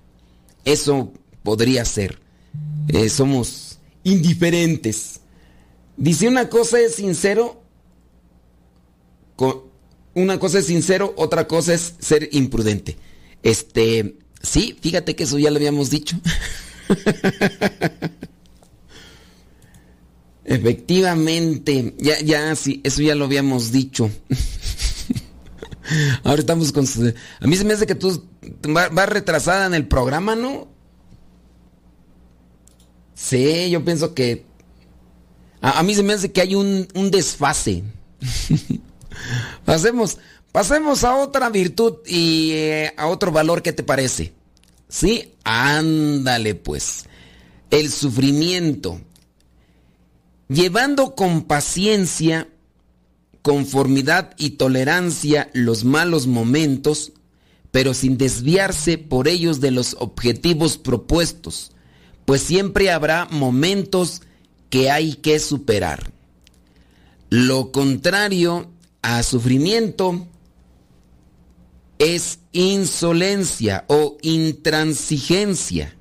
[0.65, 2.19] Eso podría ser.
[2.89, 5.21] Eh, somos indiferentes.
[5.99, 7.63] Dice una cosa es sincero,
[9.37, 9.71] co-
[10.15, 12.97] una cosa es sincero, otra cosa es ser imprudente.
[13.43, 16.17] Este, sí, fíjate que eso ya lo habíamos dicho.
[20.45, 24.11] Efectivamente, ya, ya, sí, eso ya lo habíamos dicho.
[26.23, 26.87] Ahora estamos con...
[27.41, 28.23] A mí se me hace que tú
[28.75, 30.69] va- vas retrasada en el programa, ¿no?
[33.15, 34.45] Sí, yo pienso que...
[35.61, 37.85] A, a mí se me hace que hay un, un desfase.
[39.65, 40.19] pasemos,
[40.53, 44.33] pasemos a otra virtud y eh, a otro valor, ¿qué te parece?
[44.89, 47.07] Sí, ándale pues.
[47.71, 49.01] El sufrimiento.
[50.49, 52.49] Llevando con paciencia,
[53.43, 57.13] conformidad y tolerancia los malos momentos,
[57.71, 61.73] pero sin desviarse por ellos de los objetivos propuestos,
[62.25, 64.23] pues siempre habrá momentos
[64.71, 66.13] que hay que superar.
[67.31, 68.71] Lo contrario
[69.03, 70.27] a sufrimiento
[71.99, 75.97] es insolencia o intransigencia.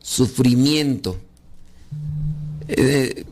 [0.00, 1.18] Sufrimiento.
[2.68, 3.24] Eh,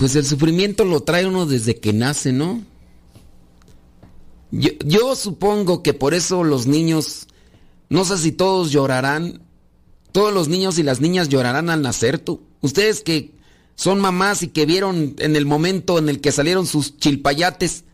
[0.00, 2.64] pues el sufrimiento lo trae uno desde que nace, ¿no?
[4.50, 7.26] Yo, supongo que por eso los niños,
[7.90, 9.42] no sé si todos llorarán,
[10.10, 12.40] todos los niños y las niñas llorarán al nacer, tú.
[12.62, 13.34] Ustedes que
[13.74, 17.84] son mamás y que vieron en el momento en el que salieron sus chilpayates,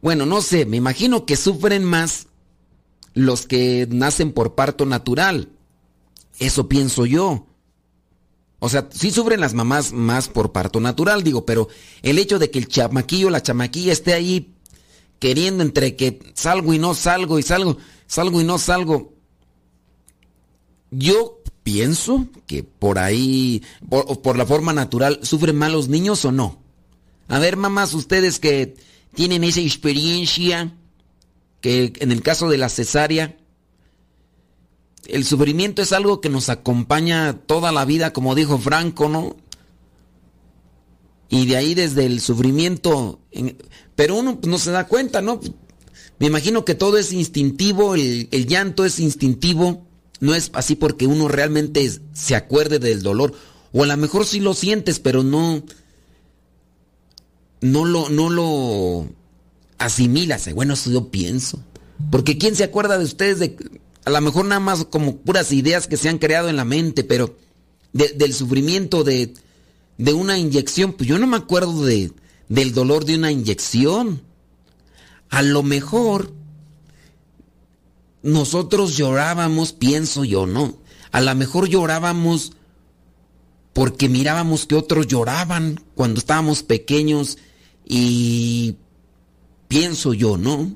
[0.00, 2.28] bueno, no sé, me imagino que sufren más
[3.12, 5.50] los que nacen por parto natural.
[6.38, 7.46] Eso pienso yo.
[8.64, 11.66] O sea, sí sufren las mamás más por parto natural, digo, pero
[12.02, 14.54] el hecho de que el chamaquillo, la chamaquilla esté ahí
[15.18, 19.14] queriendo entre que salgo y no salgo y salgo, salgo y no salgo.
[20.92, 26.30] Yo pienso que por ahí, por, por la forma natural, ¿sufren más los niños o
[26.30, 26.62] no?
[27.26, 28.76] A ver, mamás, ustedes que
[29.12, 30.72] tienen esa experiencia,
[31.60, 33.36] que en el caso de la cesárea,
[35.06, 39.36] el sufrimiento es algo que nos acompaña toda la vida, como dijo Franco, ¿no?
[41.28, 43.56] Y de ahí desde el sufrimiento, en-
[43.96, 45.40] pero uno pues, no se da cuenta, ¿no?
[46.18, 49.84] Me imagino que todo es instintivo, el, llanto es instintivo,
[50.20, 53.34] no es así porque uno realmente se acuerde del dolor,
[53.72, 55.64] o a lo mejor sí lo sientes, pero no,
[57.60, 59.08] no lo, no lo
[59.78, 60.52] asimilas.
[60.54, 61.58] Bueno, eso yo pienso.
[62.10, 63.56] Porque ¿quién se acuerda de ustedes de
[64.04, 67.04] a lo mejor nada más como puras ideas que se han creado en la mente,
[67.04, 67.36] pero
[67.92, 69.34] de- del sufrimiento de,
[69.98, 72.12] de una inyección, pues yo no me acuerdo de,
[72.48, 74.22] del dolor de una inyección.
[75.30, 76.32] A lo mejor
[78.22, 80.76] nosotros llorábamos, pienso yo, ¿no?
[81.10, 82.52] A lo mejor llorábamos
[83.72, 87.38] porque mirábamos que otros lloraban cuando estábamos pequeños
[87.86, 88.76] y
[89.68, 90.74] pienso yo, ¿no?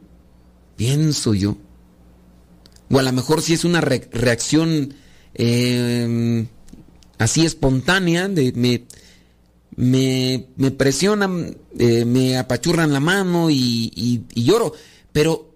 [0.77, 1.57] Pienso yo.
[2.91, 4.95] O a lo mejor si es una re- reacción
[5.35, 6.47] eh,
[7.19, 8.29] así espontánea,
[9.77, 14.73] me, me presionan, eh, me apachurran la mano y, y- y lloro.
[15.13, 15.55] Pero,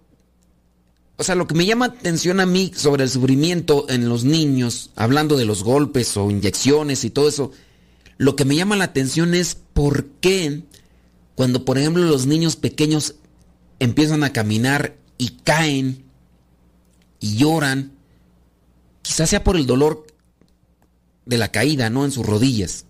[1.17, 4.91] o sea, lo que me llama atención a mí sobre el sufrimiento en los niños,
[4.97, 7.53] hablando de los golpes o inyecciones y todo eso,
[8.19, 10.63] lo que me llama la atención es por qué
[11.35, 13.15] cuando, por ejemplo, los niños pequeños
[13.79, 16.05] empiezan a caminar y caen
[17.21, 17.93] y lloran,
[19.03, 20.07] quizás sea por el dolor
[21.27, 22.05] de la caída, ¿no?
[22.05, 22.87] En sus rodillas.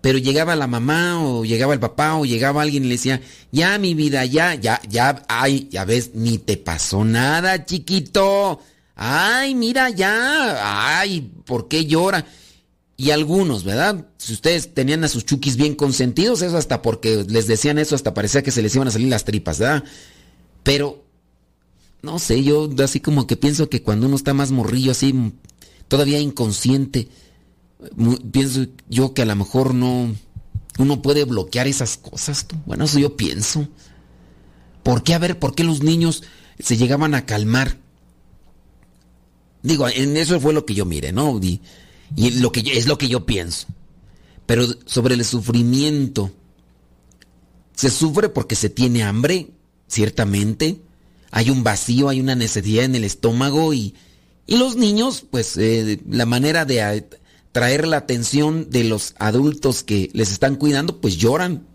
[0.00, 3.22] Pero llegaba la mamá o llegaba el papá o llegaba alguien y le decía,
[3.52, 8.60] ya mi vida, ya, ya, ya, ay, ya ves, ni te pasó nada, chiquito.
[8.96, 12.26] Ay, mira, ya, ay, ¿por qué llora?
[12.96, 14.06] Y algunos, ¿verdad?
[14.18, 18.14] Si ustedes tenían a sus chukis bien consentidos, eso hasta porque les decían eso, hasta
[18.14, 19.84] parecía que se les iban a salir las tripas, ¿verdad?
[20.62, 21.03] Pero,
[22.04, 25.32] no sé, yo así como que pienso que cuando uno está más morrillo, así,
[25.88, 27.08] todavía inconsciente,
[28.30, 30.14] pienso yo que a lo mejor no,
[30.78, 32.46] uno puede bloquear esas cosas.
[32.46, 32.56] tú.
[32.66, 33.68] Bueno, eso yo pienso.
[34.82, 35.14] ¿Por qué?
[35.14, 36.22] A ver, ¿por qué los niños
[36.58, 37.78] se llegaban a calmar?
[39.62, 41.40] Digo, en eso fue lo que yo mire, ¿no?
[41.42, 41.60] Y,
[42.16, 43.66] y lo que es lo que yo pienso.
[44.46, 46.30] Pero sobre el sufrimiento,
[47.74, 49.50] se sufre porque se tiene hambre,
[49.88, 50.82] ciertamente.
[51.36, 53.96] Hay un vacío, hay una necesidad en el estómago y,
[54.46, 60.10] Y los niños, pues eh, la manera de atraer la atención de los adultos que
[60.12, 61.66] les están cuidando, pues lloran.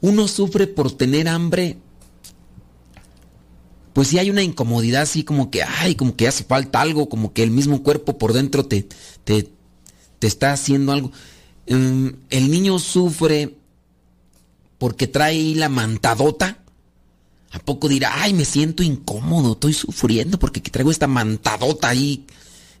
[0.00, 1.76] Uno sufre por tener hambre.
[3.92, 7.34] Pues si hay una incomodidad así como que, ay, como que hace falta algo, como
[7.34, 8.88] que el mismo cuerpo por dentro te,
[9.24, 9.50] te,
[10.18, 11.12] te está haciendo algo.
[11.68, 13.54] Mm, el niño sufre
[14.78, 16.63] porque trae la mantadota.
[17.54, 22.26] ¿A poco dirá, ay, me siento incómodo, estoy sufriendo porque traigo esta mantadota ahí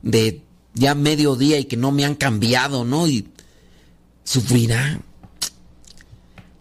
[0.02, 0.42] de
[0.74, 3.06] ya medio día y que no me han cambiado, ¿no?
[3.06, 3.28] Y
[4.24, 5.00] sufrirá.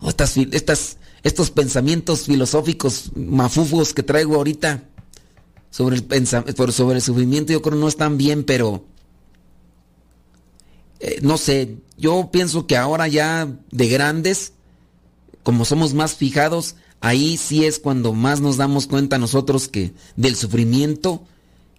[0.08, 4.84] estas, estas, estos pensamientos filosóficos mafufos que traigo ahorita
[5.72, 8.86] sobre el, sobre el sufrimiento, yo creo no están bien, pero
[11.00, 14.54] eh, no sé, yo pienso que ahora ya de grandes,
[15.42, 20.38] como somos más fijados, ahí sí es cuando más nos damos cuenta nosotros que del
[20.38, 21.22] sufrimiento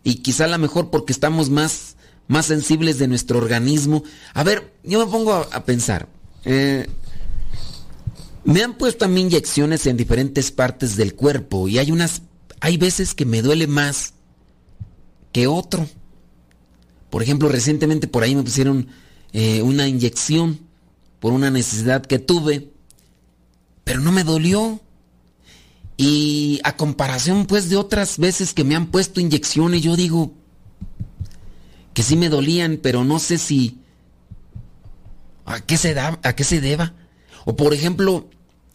[0.03, 1.97] y quizá a lo mejor porque estamos más,
[2.29, 4.05] más sensibles de nuestro organismo.
[4.35, 6.09] A ver, yo me pongo a, pensar.
[6.45, 6.87] Eh,
[8.45, 12.21] me han puesto a mí inyecciones en diferentes partes del cuerpo y hay unas,
[12.61, 14.13] hay veces que me duele más
[15.33, 15.89] que otro.
[17.09, 18.89] Por ejemplo, recientemente por ahí me pusieron
[19.33, 20.61] eh, una inyección
[21.19, 22.73] por una necesidad que tuve,
[23.85, 24.83] pero no me dolió.
[25.97, 30.33] Y a comparación pues de otras veces que me han puesto inyecciones, yo digo
[31.93, 33.79] que sí me dolían, pero no sé si
[35.45, 36.95] a qué se da, a qué se deba.
[37.45, 38.29] O por ejemplo,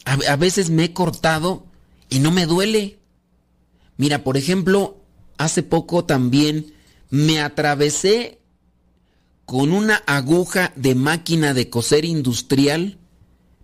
[0.06, 1.66] a, a veces me he cortado
[2.10, 3.00] y no me duele.
[3.98, 5.04] Mira, por ejemplo,
[5.38, 6.74] hace poco también
[7.10, 8.40] me atravesé
[9.46, 13.00] con una aguja de máquina de coser industrial,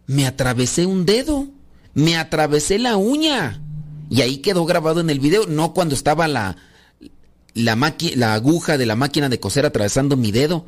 [0.08, 1.48] me atravesé un dedo,
[1.96, 3.62] me atravesé la uña.
[4.12, 6.58] Y ahí quedó grabado en el video, no cuando estaba la,
[7.56, 10.66] la, aguja de la máquina de coser atravesando mi dedo,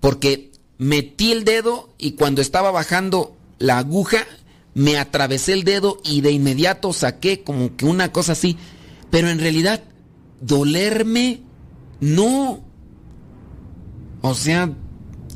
[0.00, 4.26] porque metí el dedo y cuando estaba bajando la aguja,
[4.74, 8.56] me atravesé el dedo y de inmediato saqué como que una cosa así.
[9.10, 9.84] Pero en realidad,
[10.40, 11.42] dolerme,
[12.00, 12.64] no.
[14.20, 14.72] O sea,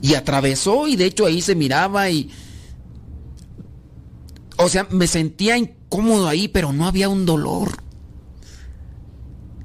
[0.02, 2.30] y atravesó y de hecho ahí se miraba y...
[4.58, 7.82] O sea, me sentía incómodo ahí, pero no había un dolor.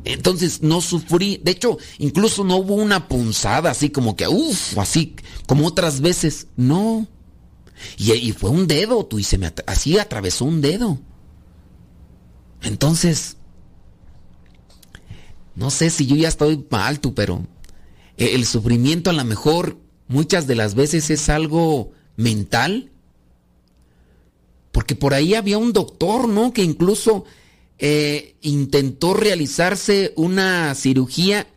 [0.06, 1.42] Entonces no sufrí.
[1.44, 5.16] De hecho, incluso no hubo una punzada así como que, uff, así
[5.48, 6.48] como otras veces.
[6.56, 7.08] No.
[7.98, 11.00] Y, fue un dedo, tú, y se me así atravesó un dedo.
[12.62, 13.38] Entonces,
[15.56, 17.46] no sé si yo ya estoy mal, tú, pero
[18.18, 19.78] eh, el sufrimiento a lo mejor
[20.08, 22.93] muchas de las veces es algo mental.
[24.74, 26.52] Porque por ahí había un doctor, ¿no?
[26.52, 27.24] Que incluso
[27.80, 31.48] eh, intentó realizarse una cirugía.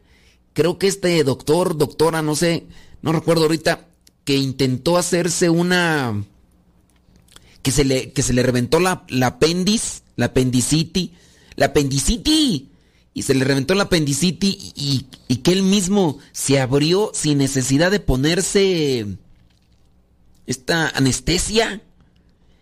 [0.52, 2.66] Creo que este doctor, doctora, no sé,
[3.02, 3.88] no recuerdo ahorita,
[4.24, 6.24] que intentó hacerse una...
[7.62, 11.10] que se le, que se le reventó la, la apéndice, la apendicitis,
[11.56, 12.62] la apendicitis
[13.16, 15.06] y se le reventó la apendicitis y,
[15.42, 19.06] que él mismo se abrió sin necesidad de ponerse
[20.46, 21.80] esta anestesia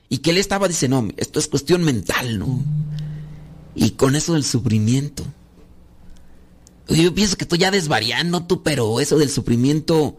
[0.09, 2.63] y que él estaba dice no esto es cuestión mental no
[3.77, 5.25] y con eso del sufrimiento.
[6.87, 10.19] Yo pienso que estoy ya desvariando tú pero eso del sufrimiento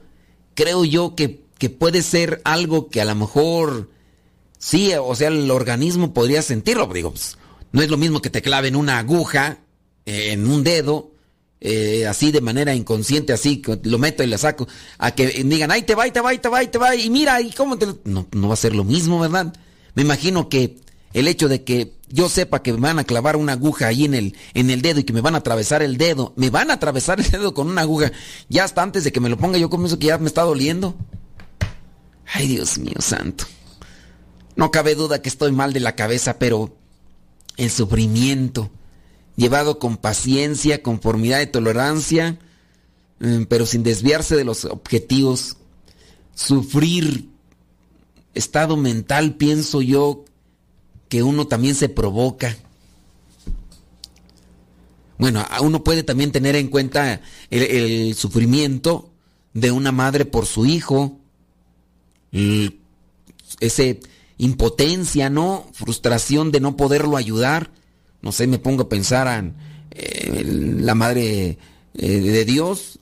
[0.55, 3.89] creo yo que, que puede ser algo que a lo mejor
[4.57, 6.87] sí o sea el organismo podría sentirlo.
[6.87, 7.37] Digo pues,
[7.71, 9.59] no es lo mismo que te claven una aguja
[10.05, 11.11] en un dedo,
[11.61, 14.67] eh, así de manera inconsciente, así, lo meto y le saco,
[14.97, 16.95] a que digan, ay, te va, y te va, y te va, y te va,
[16.95, 17.87] y mira, y cómo te...
[18.03, 19.53] No, no va a ser lo mismo, ¿verdad?
[19.95, 20.77] Me imagino que
[21.13, 24.13] el hecho de que yo sepa que me van a clavar una aguja ahí en
[24.13, 26.73] el, en el dedo y que me van a atravesar el dedo, me van a
[26.75, 28.11] atravesar el dedo con una aguja,
[28.49, 30.95] ya hasta antes de que me lo ponga yo comienzo que ya me está doliendo.
[32.33, 33.45] Ay, Dios mío santo.
[34.55, 36.77] No cabe duda que estoy mal de la cabeza, pero
[37.57, 38.71] el sufrimiento,
[39.35, 42.39] llevado con paciencia, conformidad y tolerancia,
[43.21, 45.57] eh, pero sin desviarse de los objetivos.
[46.33, 47.29] Sufrir
[48.35, 50.25] estado mental, pienso yo,
[51.09, 52.55] que uno también se provoca.
[55.17, 59.09] Bueno, uno puede también tener en cuenta el, sufrimiento
[59.53, 61.19] de una madre por su hijo,
[63.59, 64.01] ese
[64.37, 65.67] impotencia, ¿no?
[65.73, 67.71] Frustración de no poderlo ayudar
[68.25, 69.53] no sé, me pongo a pensar
[69.91, 71.59] en la Madre
[71.93, 72.99] eh, de Dios,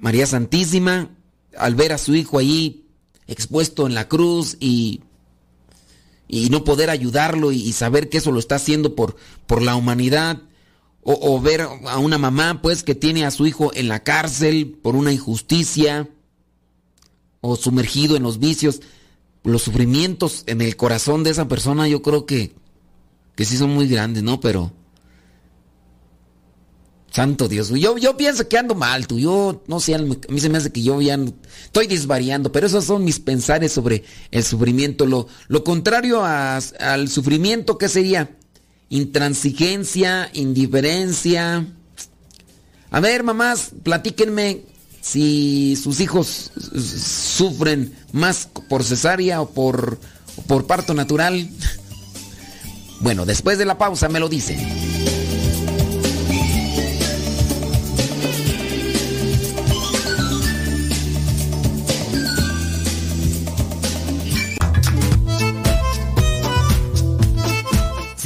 [0.00, 1.10] María Santísima,
[1.56, 2.81] al ver a su hijo ahí
[3.26, 5.00] expuesto en la cruz y,
[6.28, 9.16] y no poder ayudarlo y, saber que eso lo está haciendo por,
[9.46, 10.42] por la humanidad.
[11.04, 14.78] O, o ver a una mamá, pues, que tiene a su hijo en la cárcel
[14.82, 16.08] por una injusticia
[17.40, 18.80] o sumergido en los vicios.
[19.42, 22.54] Los sufrimientos en el corazón de esa persona yo creo que,
[23.34, 24.40] que sí son muy grandes, ¿no?
[24.40, 24.72] Pero...
[27.12, 30.48] Santo Dios, yo, yo pienso que ando mal, tú, yo no sé, a mí se
[30.48, 31.18] me hace que yo ya
[31.62, 35.04] estoy disvariando, pero esos son mis pensares sobre el sufrimiento.
[35.04, 38.30] Lo, lo contrario al sufrimiento, ¿qué sería?
[38.88, 41.66] Intransigencia, indiferencia.
[42.90, 44.62] A ver, mamás, platíquenme
[45.02, 46.50] si sus hijos
[47.36, 49.98] sufren más por cesárea o por,
[50.36, 51.48] o por parto natural.
[53.00, 54.60] Bueno, después de la pausa me lo dicen.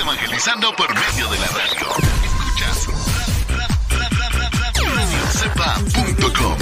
[0.00, 1.86] Evangelizando por medio de la radio.
[2.24, 2.86] Escuchas
[3.48, 6.56] ra- ra- ra- ra- ra- radiocepa.com.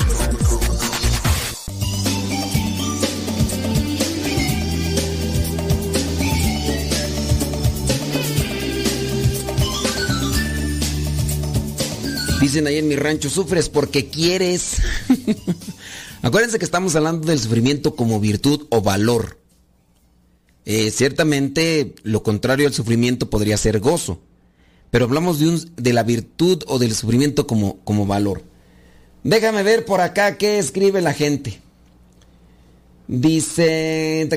[12.40, 14.76] Dicen ahí en mi rancho, sufres porque quieres.
[16.22, 19.38] Acuérdense que estamos hablando del sufrimiento como virtud o valor.
[20.70, 24.20] Eh, ciertamente lo contrario al sufrimiento podría ser gozo,
[24.90, 28.42] pero hablamos de, un, de la virtud o del sufrimiento como, como valor.
[29.24, 31.62] Déjame ver por acá qué escribe la gente.
[33.06, 34.28] Dice,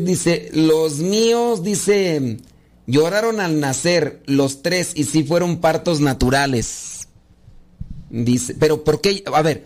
[0.00, 2.36] dice, los míos, dice,
[2.86, 7.08] lloraron al nacer los tres y sí fueron partos naturales.
[8.10, 9.22] Dice, pero ¿por qué?
[9.32, 9.64] A ver,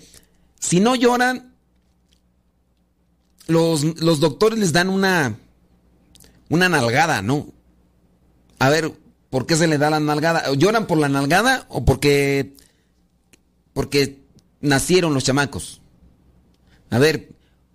[0.60, 1.53] si no lloran,
[3.46, 5.36] los, los doctores les dan una,
[6.48, 7.48] una nalgada, ¿no?
[8.58, 8.92] A ver,
[9.30, 10.52] ¿por qué se le da la nalgada?
[10.54, 12.54] ¿Lloran por la nalgada o porque,
[13.72, 14.22] porque
[14.60, 15.80] nacieron los chamacos?
[16.90, 17.30] A ver,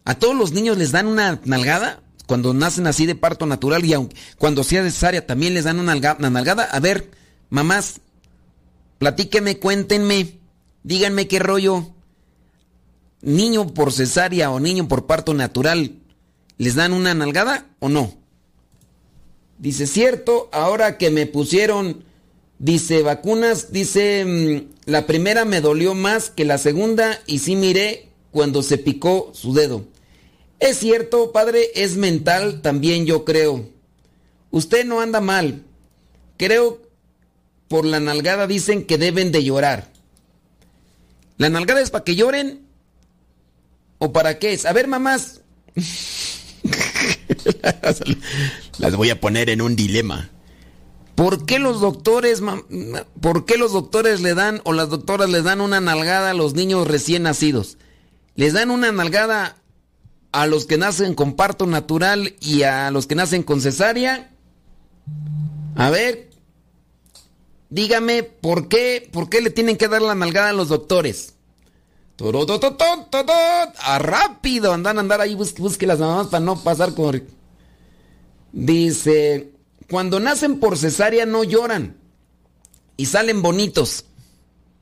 [0.05, 2.01] ¿a todos los niños les dan una nalgada?
[2.25, 5.95] Cuando nacen así de parto natural y aunque, cuando sea cesárea también les dan una,
[5.95, 6.63] una nalgada.
[6.65, 7.09] A ver,
[7.49, 8.01] mamás,
[8.99, 10.39] platíquenme, cuéntenme,
[10.83, 11.91] díganme qué rollo.
[13.21, 15.93] Niño por cesárea o niño por parto natural,
[16.57, 18.13] ¿les dan una nalgada o no?
[19.57, 22.05] Dice, cierto, ahora que me pusieron,
[22.59, 28.09] dice, vacunas, dice, mm, la primera me dolió más que la segunda y sí miré
[28.31, 29.83] cuando se picó su dedo.
[30.59, 33.67] Es cierto, padre, es mental también yo creo.
[34.51, 35.63] Usted no anda mal.
[36.37, 36.81] Creo
[37.67, 39.91] por la nalgada dicen que deben de llorar.
[41.37, 42.68] ¿La nalgada es para que lloren?
[43.99, 44.65] ¿O para qué es?
[44.65, 45.41] A ver, mamás.
[48.79, 50.29] Las voy a poner en un dilema.
[51.15, 52.41] ¿Por qué los doctores,
[53.19, 56.53] por qué los doctores le dan o las doctoras les dan una nalgada a los
[56.53, 57.77] niños recién nacidos?
[58.35, 59.57] Les dan una nalgada
[60.31, 64.31] a los que nacen con parto natural y a los que nacen con cesárea.
[65.75, 66.29] A ver,
[67.69, 71.33] dígame, ¿por qué, por qué le tienen que dar la nalgada a los doctores?
[72.21, 77.23] Ah, rápido, andan a andar ahí, busque, busque las mamás para no pasar con...
[78.51, 79.51] Dice,
[79.89, 81.97] cuando nacen por cesárea no lloran
[82.97, 84.05] y salen bonitos.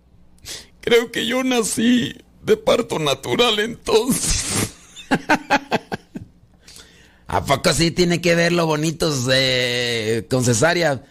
[0.81, 4.73] Creo que yo nací de parto natural entonces.
[7.27, 11.03] ¿A poco sí tiene que ver lo bonitos de, con cesárea?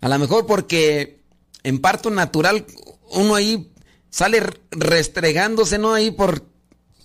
[0.00, 1.20] A lo mejor porque
[1.64, 2.64] en parto natural
[3.10, 3.72] uno ahí
[4.16, 5.92] sale restregándose, ¿no?
[5.92, 6.42] Ahí por,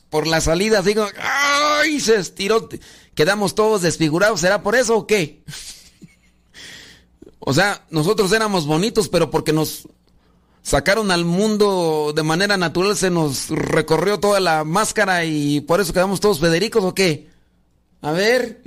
[0.09, 1.99] por la salida, digo, ¡ay!
[1.99, 2.69] Se estiró,
[3.15, 5.43] quedamos todos desfigurados, ¿será por eso o qué?
[7.39, 9.89] o sea, nosotros éramos bonitos, pero porque nos
[10.61, 15.91] sacaron al mundo de manera natural, se nos recorrió toda la máscara y por eso
[15.91, 17.27] quedamos todos Federicos o qué?
[18.01, 18.61] A ver.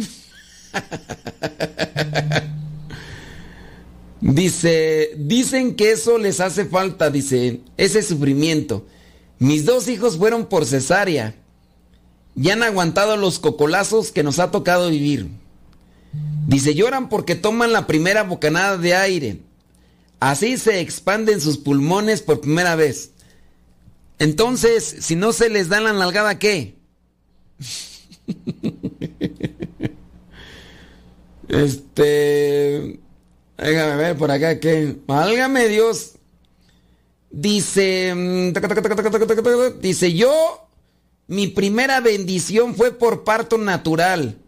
[4.21, 8.87] Dice, dicen que eso les hace falta, dice, ese sufrimiento.
[9.39, 11.35] Mis dos hijos fueron por cesárea
[12.37, 15.29] y han aguantado los cocolazos que nos ha tocado vivir.
[16.47, 19.41] Dice, lloran porque toman la primera bocanada de aire.
[20.21, 23.11] Así se expanden sus pulmones por primera vez.
[24.19, 26.77] Entonces, si no se les da la nalgada, ¿qué?
[31.49, 33.01] este...
[33.57, 34.97] Déjame ver por acá que.
[35.07, 36.13] Válgame Dios.
[37.31, 38.15] Dice.
[38.15, 40.61] mm, Dice yo.
[41.27, 44.39] Mi primera bendición fue por parto natural.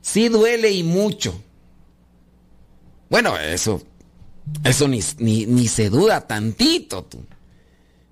[0.00, 1.38] Sí duele y mucho.
[3.10, 3.82] Bueno, eso.
[4.62, 7.04] Eso ni, ni, ni se duda tantito.
[7.04, 7.18] Tú.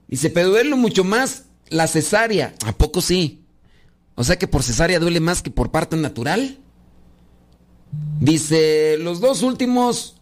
[0.08, 2.54] Dice, pero duele mucho más la cesárea.
[2.66, 3.44] ¿A poco sí?
[4.14, 6.58] O sea que por cesárea duele más que por parto natural.
[8.20, 10.16] Dice, los dos últimos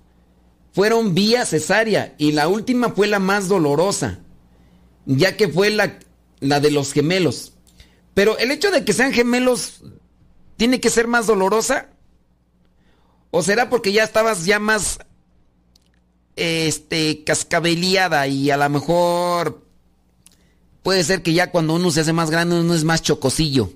[0.72, 4.20] fueron vía cesárea y la última fue la más dolorosa,
[5.06, 5.98] ya que fue la,
[6.40, 7.54] la de los gemelos.
[8.14, 9.82] Pero el hecho de que sean gemelos
[10.56, 11.88] tiene que ser más dolorosa.
[13.30, 14.98] ¿O será porque ya estabas ya más
[16.36, 19.64] este cascabeleada y a lo mejor
[20.82, 23.72] puede ser que ya cuando uno se hace más grande uno es más chocosillo?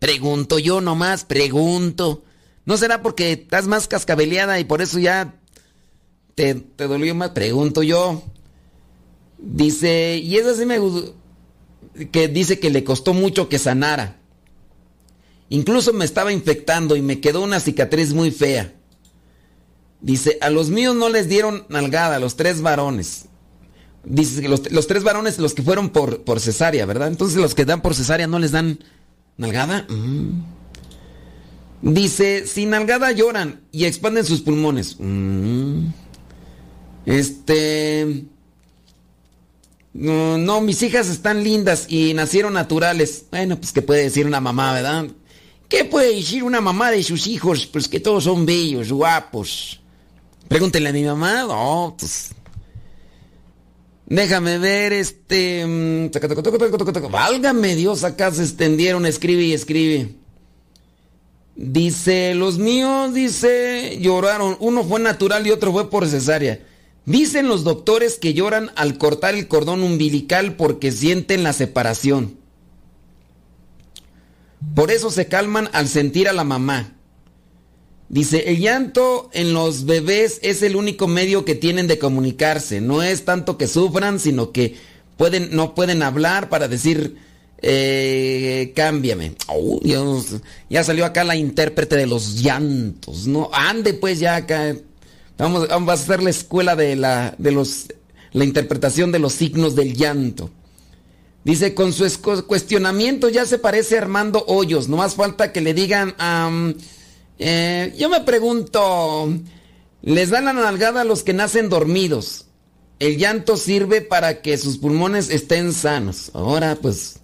[0.00, 2.24] Pregunto yo nomás, pregunto.
[2.64, 5.40] ¿No será porque estás más cascabeleada y por eso ya
[6.34, 7.30] te, te dolió más?
[7.30, 8.22] Pregunto yo.
[9.38, 11.14] Dice, y eso sí me gustó,
[12.10, 14.18] que dice que le costó mucho que sanara.
[15.48, 18.72] Incluso me estaba infectando y me quedó una cicatriz muy fea.
[20.00, 23.26] Dice, a los míos no les dieron nalgada, a los tres varones.
[24.04, 27.08] Dice que los, los tres varones, los que fueron por, por cesárea, ¿verdad?
[27.08, 28.78] Entonces los que dan por cesárea no les dan
[29.36, 29.86] nalgada.
[29.88, 30.42] Mm.
[31.82, 34.96] Dice, sin nalgada lloran y expanden sus pulmones.
[34.98, 35.86] Mm.
[37.06, 38.24] Este...
[39.94, 43.26] No, no, mis hijas están lindas y nacieron naturales.
[43.30, 45.06] Bueno, pues qué puede decir una mamá, ¿verdad?
[45.68, 47.66] ¿Qué puede decir una mamá de sus hijos?
[47.66, 49.80] Pues que todos son bellos, guapos.
[50.48, 51.42] Pregúntenle a mi mamá.
[51.42, 52.30] No, pues...
[54.06, 55.64] Déjame ver, este...
[55.66, 56.10] mm.
[57.10, 60.14] Válgame Dios, acá se extendieron, escribe y escribe.
[61.54, 64.56] Dice, los míos, dice, lloraron.
[64.60, 66.60] Uno fue natural y otro fue por cesárea.
[67.04, 72.36] Dicen los doctores que lloran al cortar el cordón umbilical porque sienten la separación.
[74.74, 76.96] Por eso se calman al sentir a la mamá.
[78.08, 82.80] Dice, el llanto en los bebés es el único medio que tienen de comunicarse.
[82.80, 84.76] No es tanto que sufran, sino que
[85.16, 87.16] pueden, no pueden hablar para decir,
[87.62, 89.34] eh, cámbiame.
[89.48, 90.36] Oh, Dios,
[90.68, 93.26] ya salió acá la intérprete de los llantos.
[93.26, 94.76] No, ande pues ya acá.
[95.42, 97.86] Vamos, a hacer la escuela de la, de los,
[98.30, 100.50] la interpretación de los signos del llanto.
[101.42, 102.04] Dice, con su
[102.46, 104.88] cuestionamiento ya se parece Armando Hoyos.
[104.88, 106.14] No más falta que le digan,
[107.40, 109.36] eh, yo me pregunto,
[110.02, 112.46] les dan la nalgada a los que nacen dormidos.
[113.00, 116.30] El llanto sirve para que sus pulmones estén sanos.
[116.34, 117.18] Ahora, pues,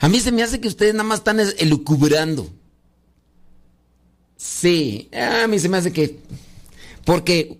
[0.00, 2.46] a mí se me hace que ustedes nada más están es- elucubrando.
[4.36, 6.18] Sí, a mí se me hace que...
[7.04, 7.58] Porque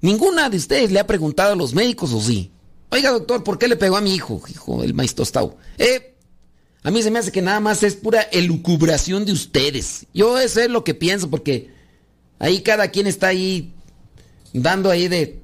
[0.00, 2.50] ninguna de ustedes le ha preguntado a los médicos o sí.
[2.90, 4.40] Oiga, doctor, ¿por qué le pegó a mi hijo?
[4.48, 5.56] Hijo del maíz tostado.
[5.78, 6.14] Eh,
[6.82, 10.06] a mí se me hace que nada más es pura elucubración de ustedes.
[10.14, 11.70] Yo eso es lo que pienso porque
[12.38, 13.74] ahí cada quien está ahí
[14.52, 15.40] dando ahí de...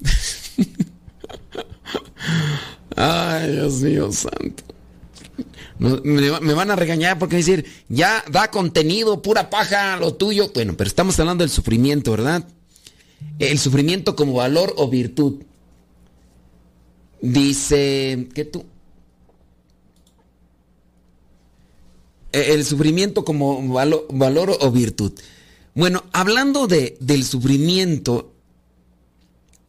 [2.96, 4.64] Ay, Dios mío santo.
[5.78, 10.50] Me, van a regañar porque decir, ya da contenido, pura paja, lo tuyo.
[10.54, 12.48] Bueno, pero estamos hablando del sufrimiento, ¿verdad?
[13.38, 15.42] El sufrimiento como valor o virtud.
[17.20, 18.64] Dice que tú.
[22.32, 25.12] eh, el sufrimiento como valo- valor o virtud.
[25.74, 28.32] Bueno, hablando de, del sufrimiento,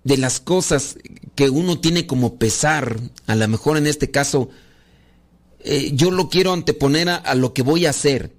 [0.03, 0.97] de las cosas
[1.35, 4.49] que uno tiene como pesar, a lo mejor en este caso,
[5.70, 8.32] eh, yo lo quiero anteponer a, lo que voy a hacer.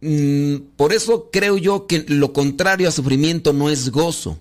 [0.00, 4.38] Mm, por eso creo yo que lo contrario a sufrimiento no es gozo,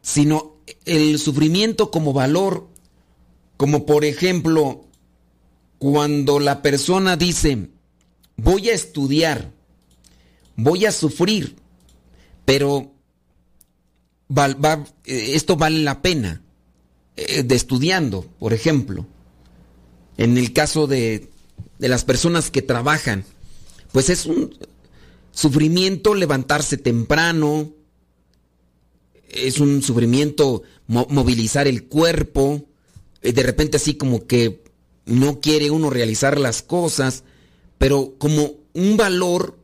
[0.00, 0.54] sino
[0.86, 2.66] el sufrimiento como valor,
[3.58, 4.86] como por ejemplo,
[5.76, 7.68] cuando la persona dice,
[8.38, 9.52] voy a estudiar,
[10.56, 11.56] voy a sufrir,
[12.46, 12.90] pero
[14.34, 16.40] eh, esto vale la pena,
[17.16, 19.06] eh, de estudiando, por ejemplo.
[20.18, 21.28] En el caso de,
[21.78, 23.24] de las personas que trabajan,
[23.92, 24.54] pues es un
[25.32, 27.72] sufrimiento levantarse temprano,
[29.28, 32.64] es un sufrimiento mo- movilizar el cuerpo,
[33.22, 34.62] de repente así como que
[35.04, 37.24] no quiere uno realizar las cosas,
[37.78, 39.58] pero como un valor,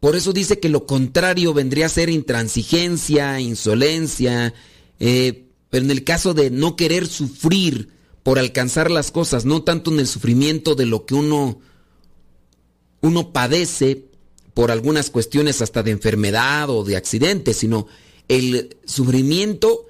[0.00, 4.54] por eso dice que lo contrario vendría a ser intransigencia, insolencia,
[4.98, 7.90] eh, pero en el caso de no querer sufrir
[8.28, 11.60] por alcanzar las cosas, no tanto en el sufrimiento de lo que uno,
[13.00, 14.04] uno padece
[14.52, 17.86] por algunas cuestiones hasta de enfermedad o de accidente, sino
[18.28, 19.86] el sufrimiento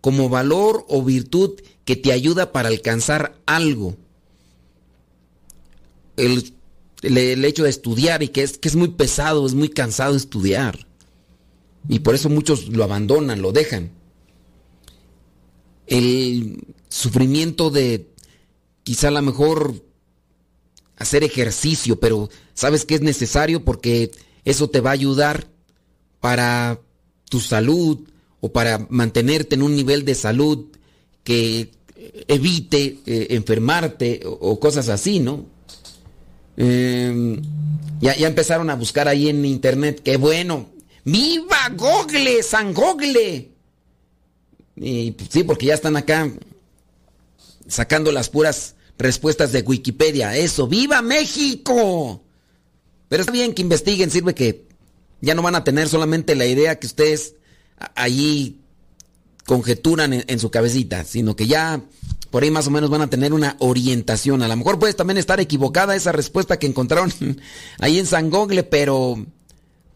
[0.00, 3.96] como valor o virtud que te ayuda para alcanzar algo.
[6.16, 6.54] El,
[7.02, 10.86] el- hecho de estudiar y que es, que es muy pesado, es muy cansado estudiar.
[11.88, 13.90] Y por eso muchos lo abandonan, lo dejan.
[15.88, 18.10] El sufrimiento de
[18.82, 19.82] quizá a lo mejor
[20.96, 24.10] hacer ejercicio, pero sabes que es necesario porque
[24.44, 25.48] eso te va a ayudar
[26.20, 26.78] para
[27.30, 28.00] tu salud
[28.40, 30.66] o para mantenerte en un nivel de salud
[31.24, 31.70] que
[32.28, 35.46] evite eh, enfermarte o, cosas así, ¿no?
[36.56, 37.40] Eh,
[38.00, 40.68] ya, ya empezaron a buscar ahí en internet, qué bueno.
[41.04, 42.42] ¡Viva Google!
[42.42, 43.50] ¡San Google!
[44.76, 46.30] Y pues, sí, porque ya están acá
[47.70, 50.36] sacando las puras respuestas de Wikipedia.
[50.36, 52.22] Eso, ¡viva México!
[53.08, 54.66] Pero está bien que investiguen, sirve que
[55.20, 57.34] ya no van a tener solamente la idea que ustedes
[57.94, 58.60] allí
[59.46, 61.82] conjeturan en, en su cabecita, sino que ya
[62.30, 64.42] por ahí más o menos van a tener una orientación.
[64.42, 67.12] A lo mejor puede también estar equivocada esa respuesta que encontraron
[67.78, 69.24] ahí en San Google, pero,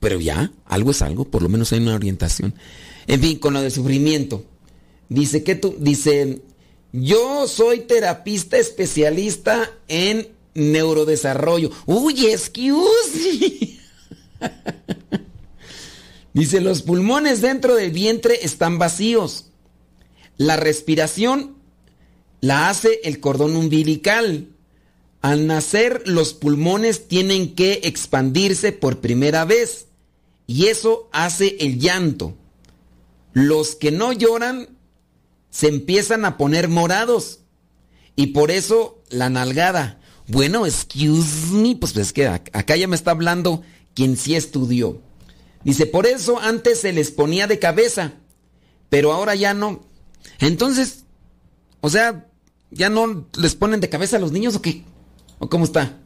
[0.00, 2.54] pero ya, algo es algo, por lo menos hay una orientación.
[3.06, 4.44] En fin, con lo del sufrimiento.
[5.08, 6.42] Dice que tú, dice,
[6.96, 11.72] yo soy terapista especialista en neurodesarrollo.
[11.86, 13.80] Uy, excuse.
[16.34, 19.46] Dice, los pulmones dentro del vientre están vacíos.
[20.36, 21.56] La respiración
[22.40, 24.46] la hace el cordón umbilical.
[25.20, 29.86] Al nacer, los pulmones tienen que expandirse por primera vez
[30.46, 32.36] y eso hace el llanto.
[33.32, 34.68] Los que no lloran
[35.54, 37.38] se empiezan a poner morados
[38.16, 40.00] y por eso la nalgada.
[40.26, 43.62] Bueno, excuse me, pues es que ac- acá ya me está hablando
[43.94, 45.00] quien sí estudió.
[45.62, 48.14] Dice, por eso antes se les ponía de cabeza,
[48.88, 49.86] pero ahora ya no.
[50.40, 51.04] Entonces,
[51.80, 52.26] o sea,
[52.72, 54.82] ¿ya no les ponen de cabeza a los niños o qué?
[55.38, 56.00] ¿O cómo está?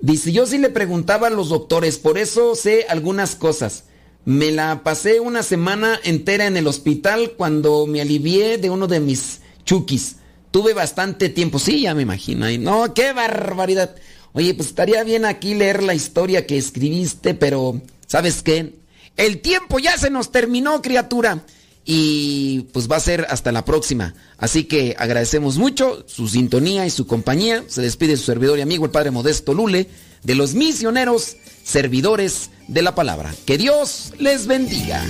[0.00, 3.86] Dice, yo sí le preguntaba a los doctores, por eso sé algunas cosas.
[4.26, 8.98] Me la pasé una semana entera en el hospital cuando me alivié de uno de
[8.98, 10.16] mis chukis.
[10.50, 12.46] Tuve bastante tiempo, sí, ya me imagino.
[12.58, 13.94] No, qué barbaridad.
[14.32, 18.74] Oye, pues estaría bien aquí leer la historia que escribiste, pero ¿sabes qué?
[19.16, 21.44] El tiempo ya se nos terminó, criatura.
[21.84, 24.14] Y pues va a ser hasta la próxima.
[24.38, 27.62] Así que agradecemos mucho su sintonía y su compañía.
[27.68, 29.88] Se despide su servidor y amigo, el Padre Modesto Lule,
[30.24, 31.36] de los misioneros
[31.66, 33.34] servidores de la palabra.
[33.44, 35.02] Que Dios les bendiga.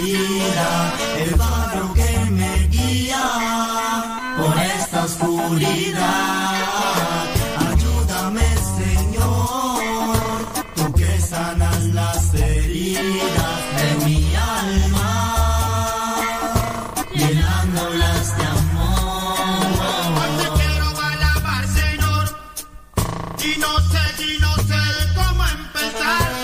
[0.00, 3.24] Vida, el faro que me guía
[4.38, 6.50] por esta oscuridad.
[7.68, 8.48] Ayúdame,
[8.78, 9.82] Señor,
[10.74, 15.12] tú que sanas las heridas de mi alma,
[17.14, 18.50] llenándolas de
[20.20, 22.24] Hoy te quiero alabar, Señor.
[23.44, 24.82] Y no sé, y no sé
[25.14, 26.39] cómo empezar.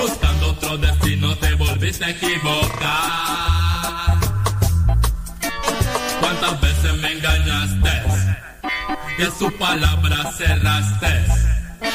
[0.00, 2.90] Buscando otro destino te volviste a equivocar.
[6.20, 8.02] ¿Cuántas veces me engañaste?
[9.18, 11.26] Y a su palabra cerraste.
[11.82, 11.90] Hoy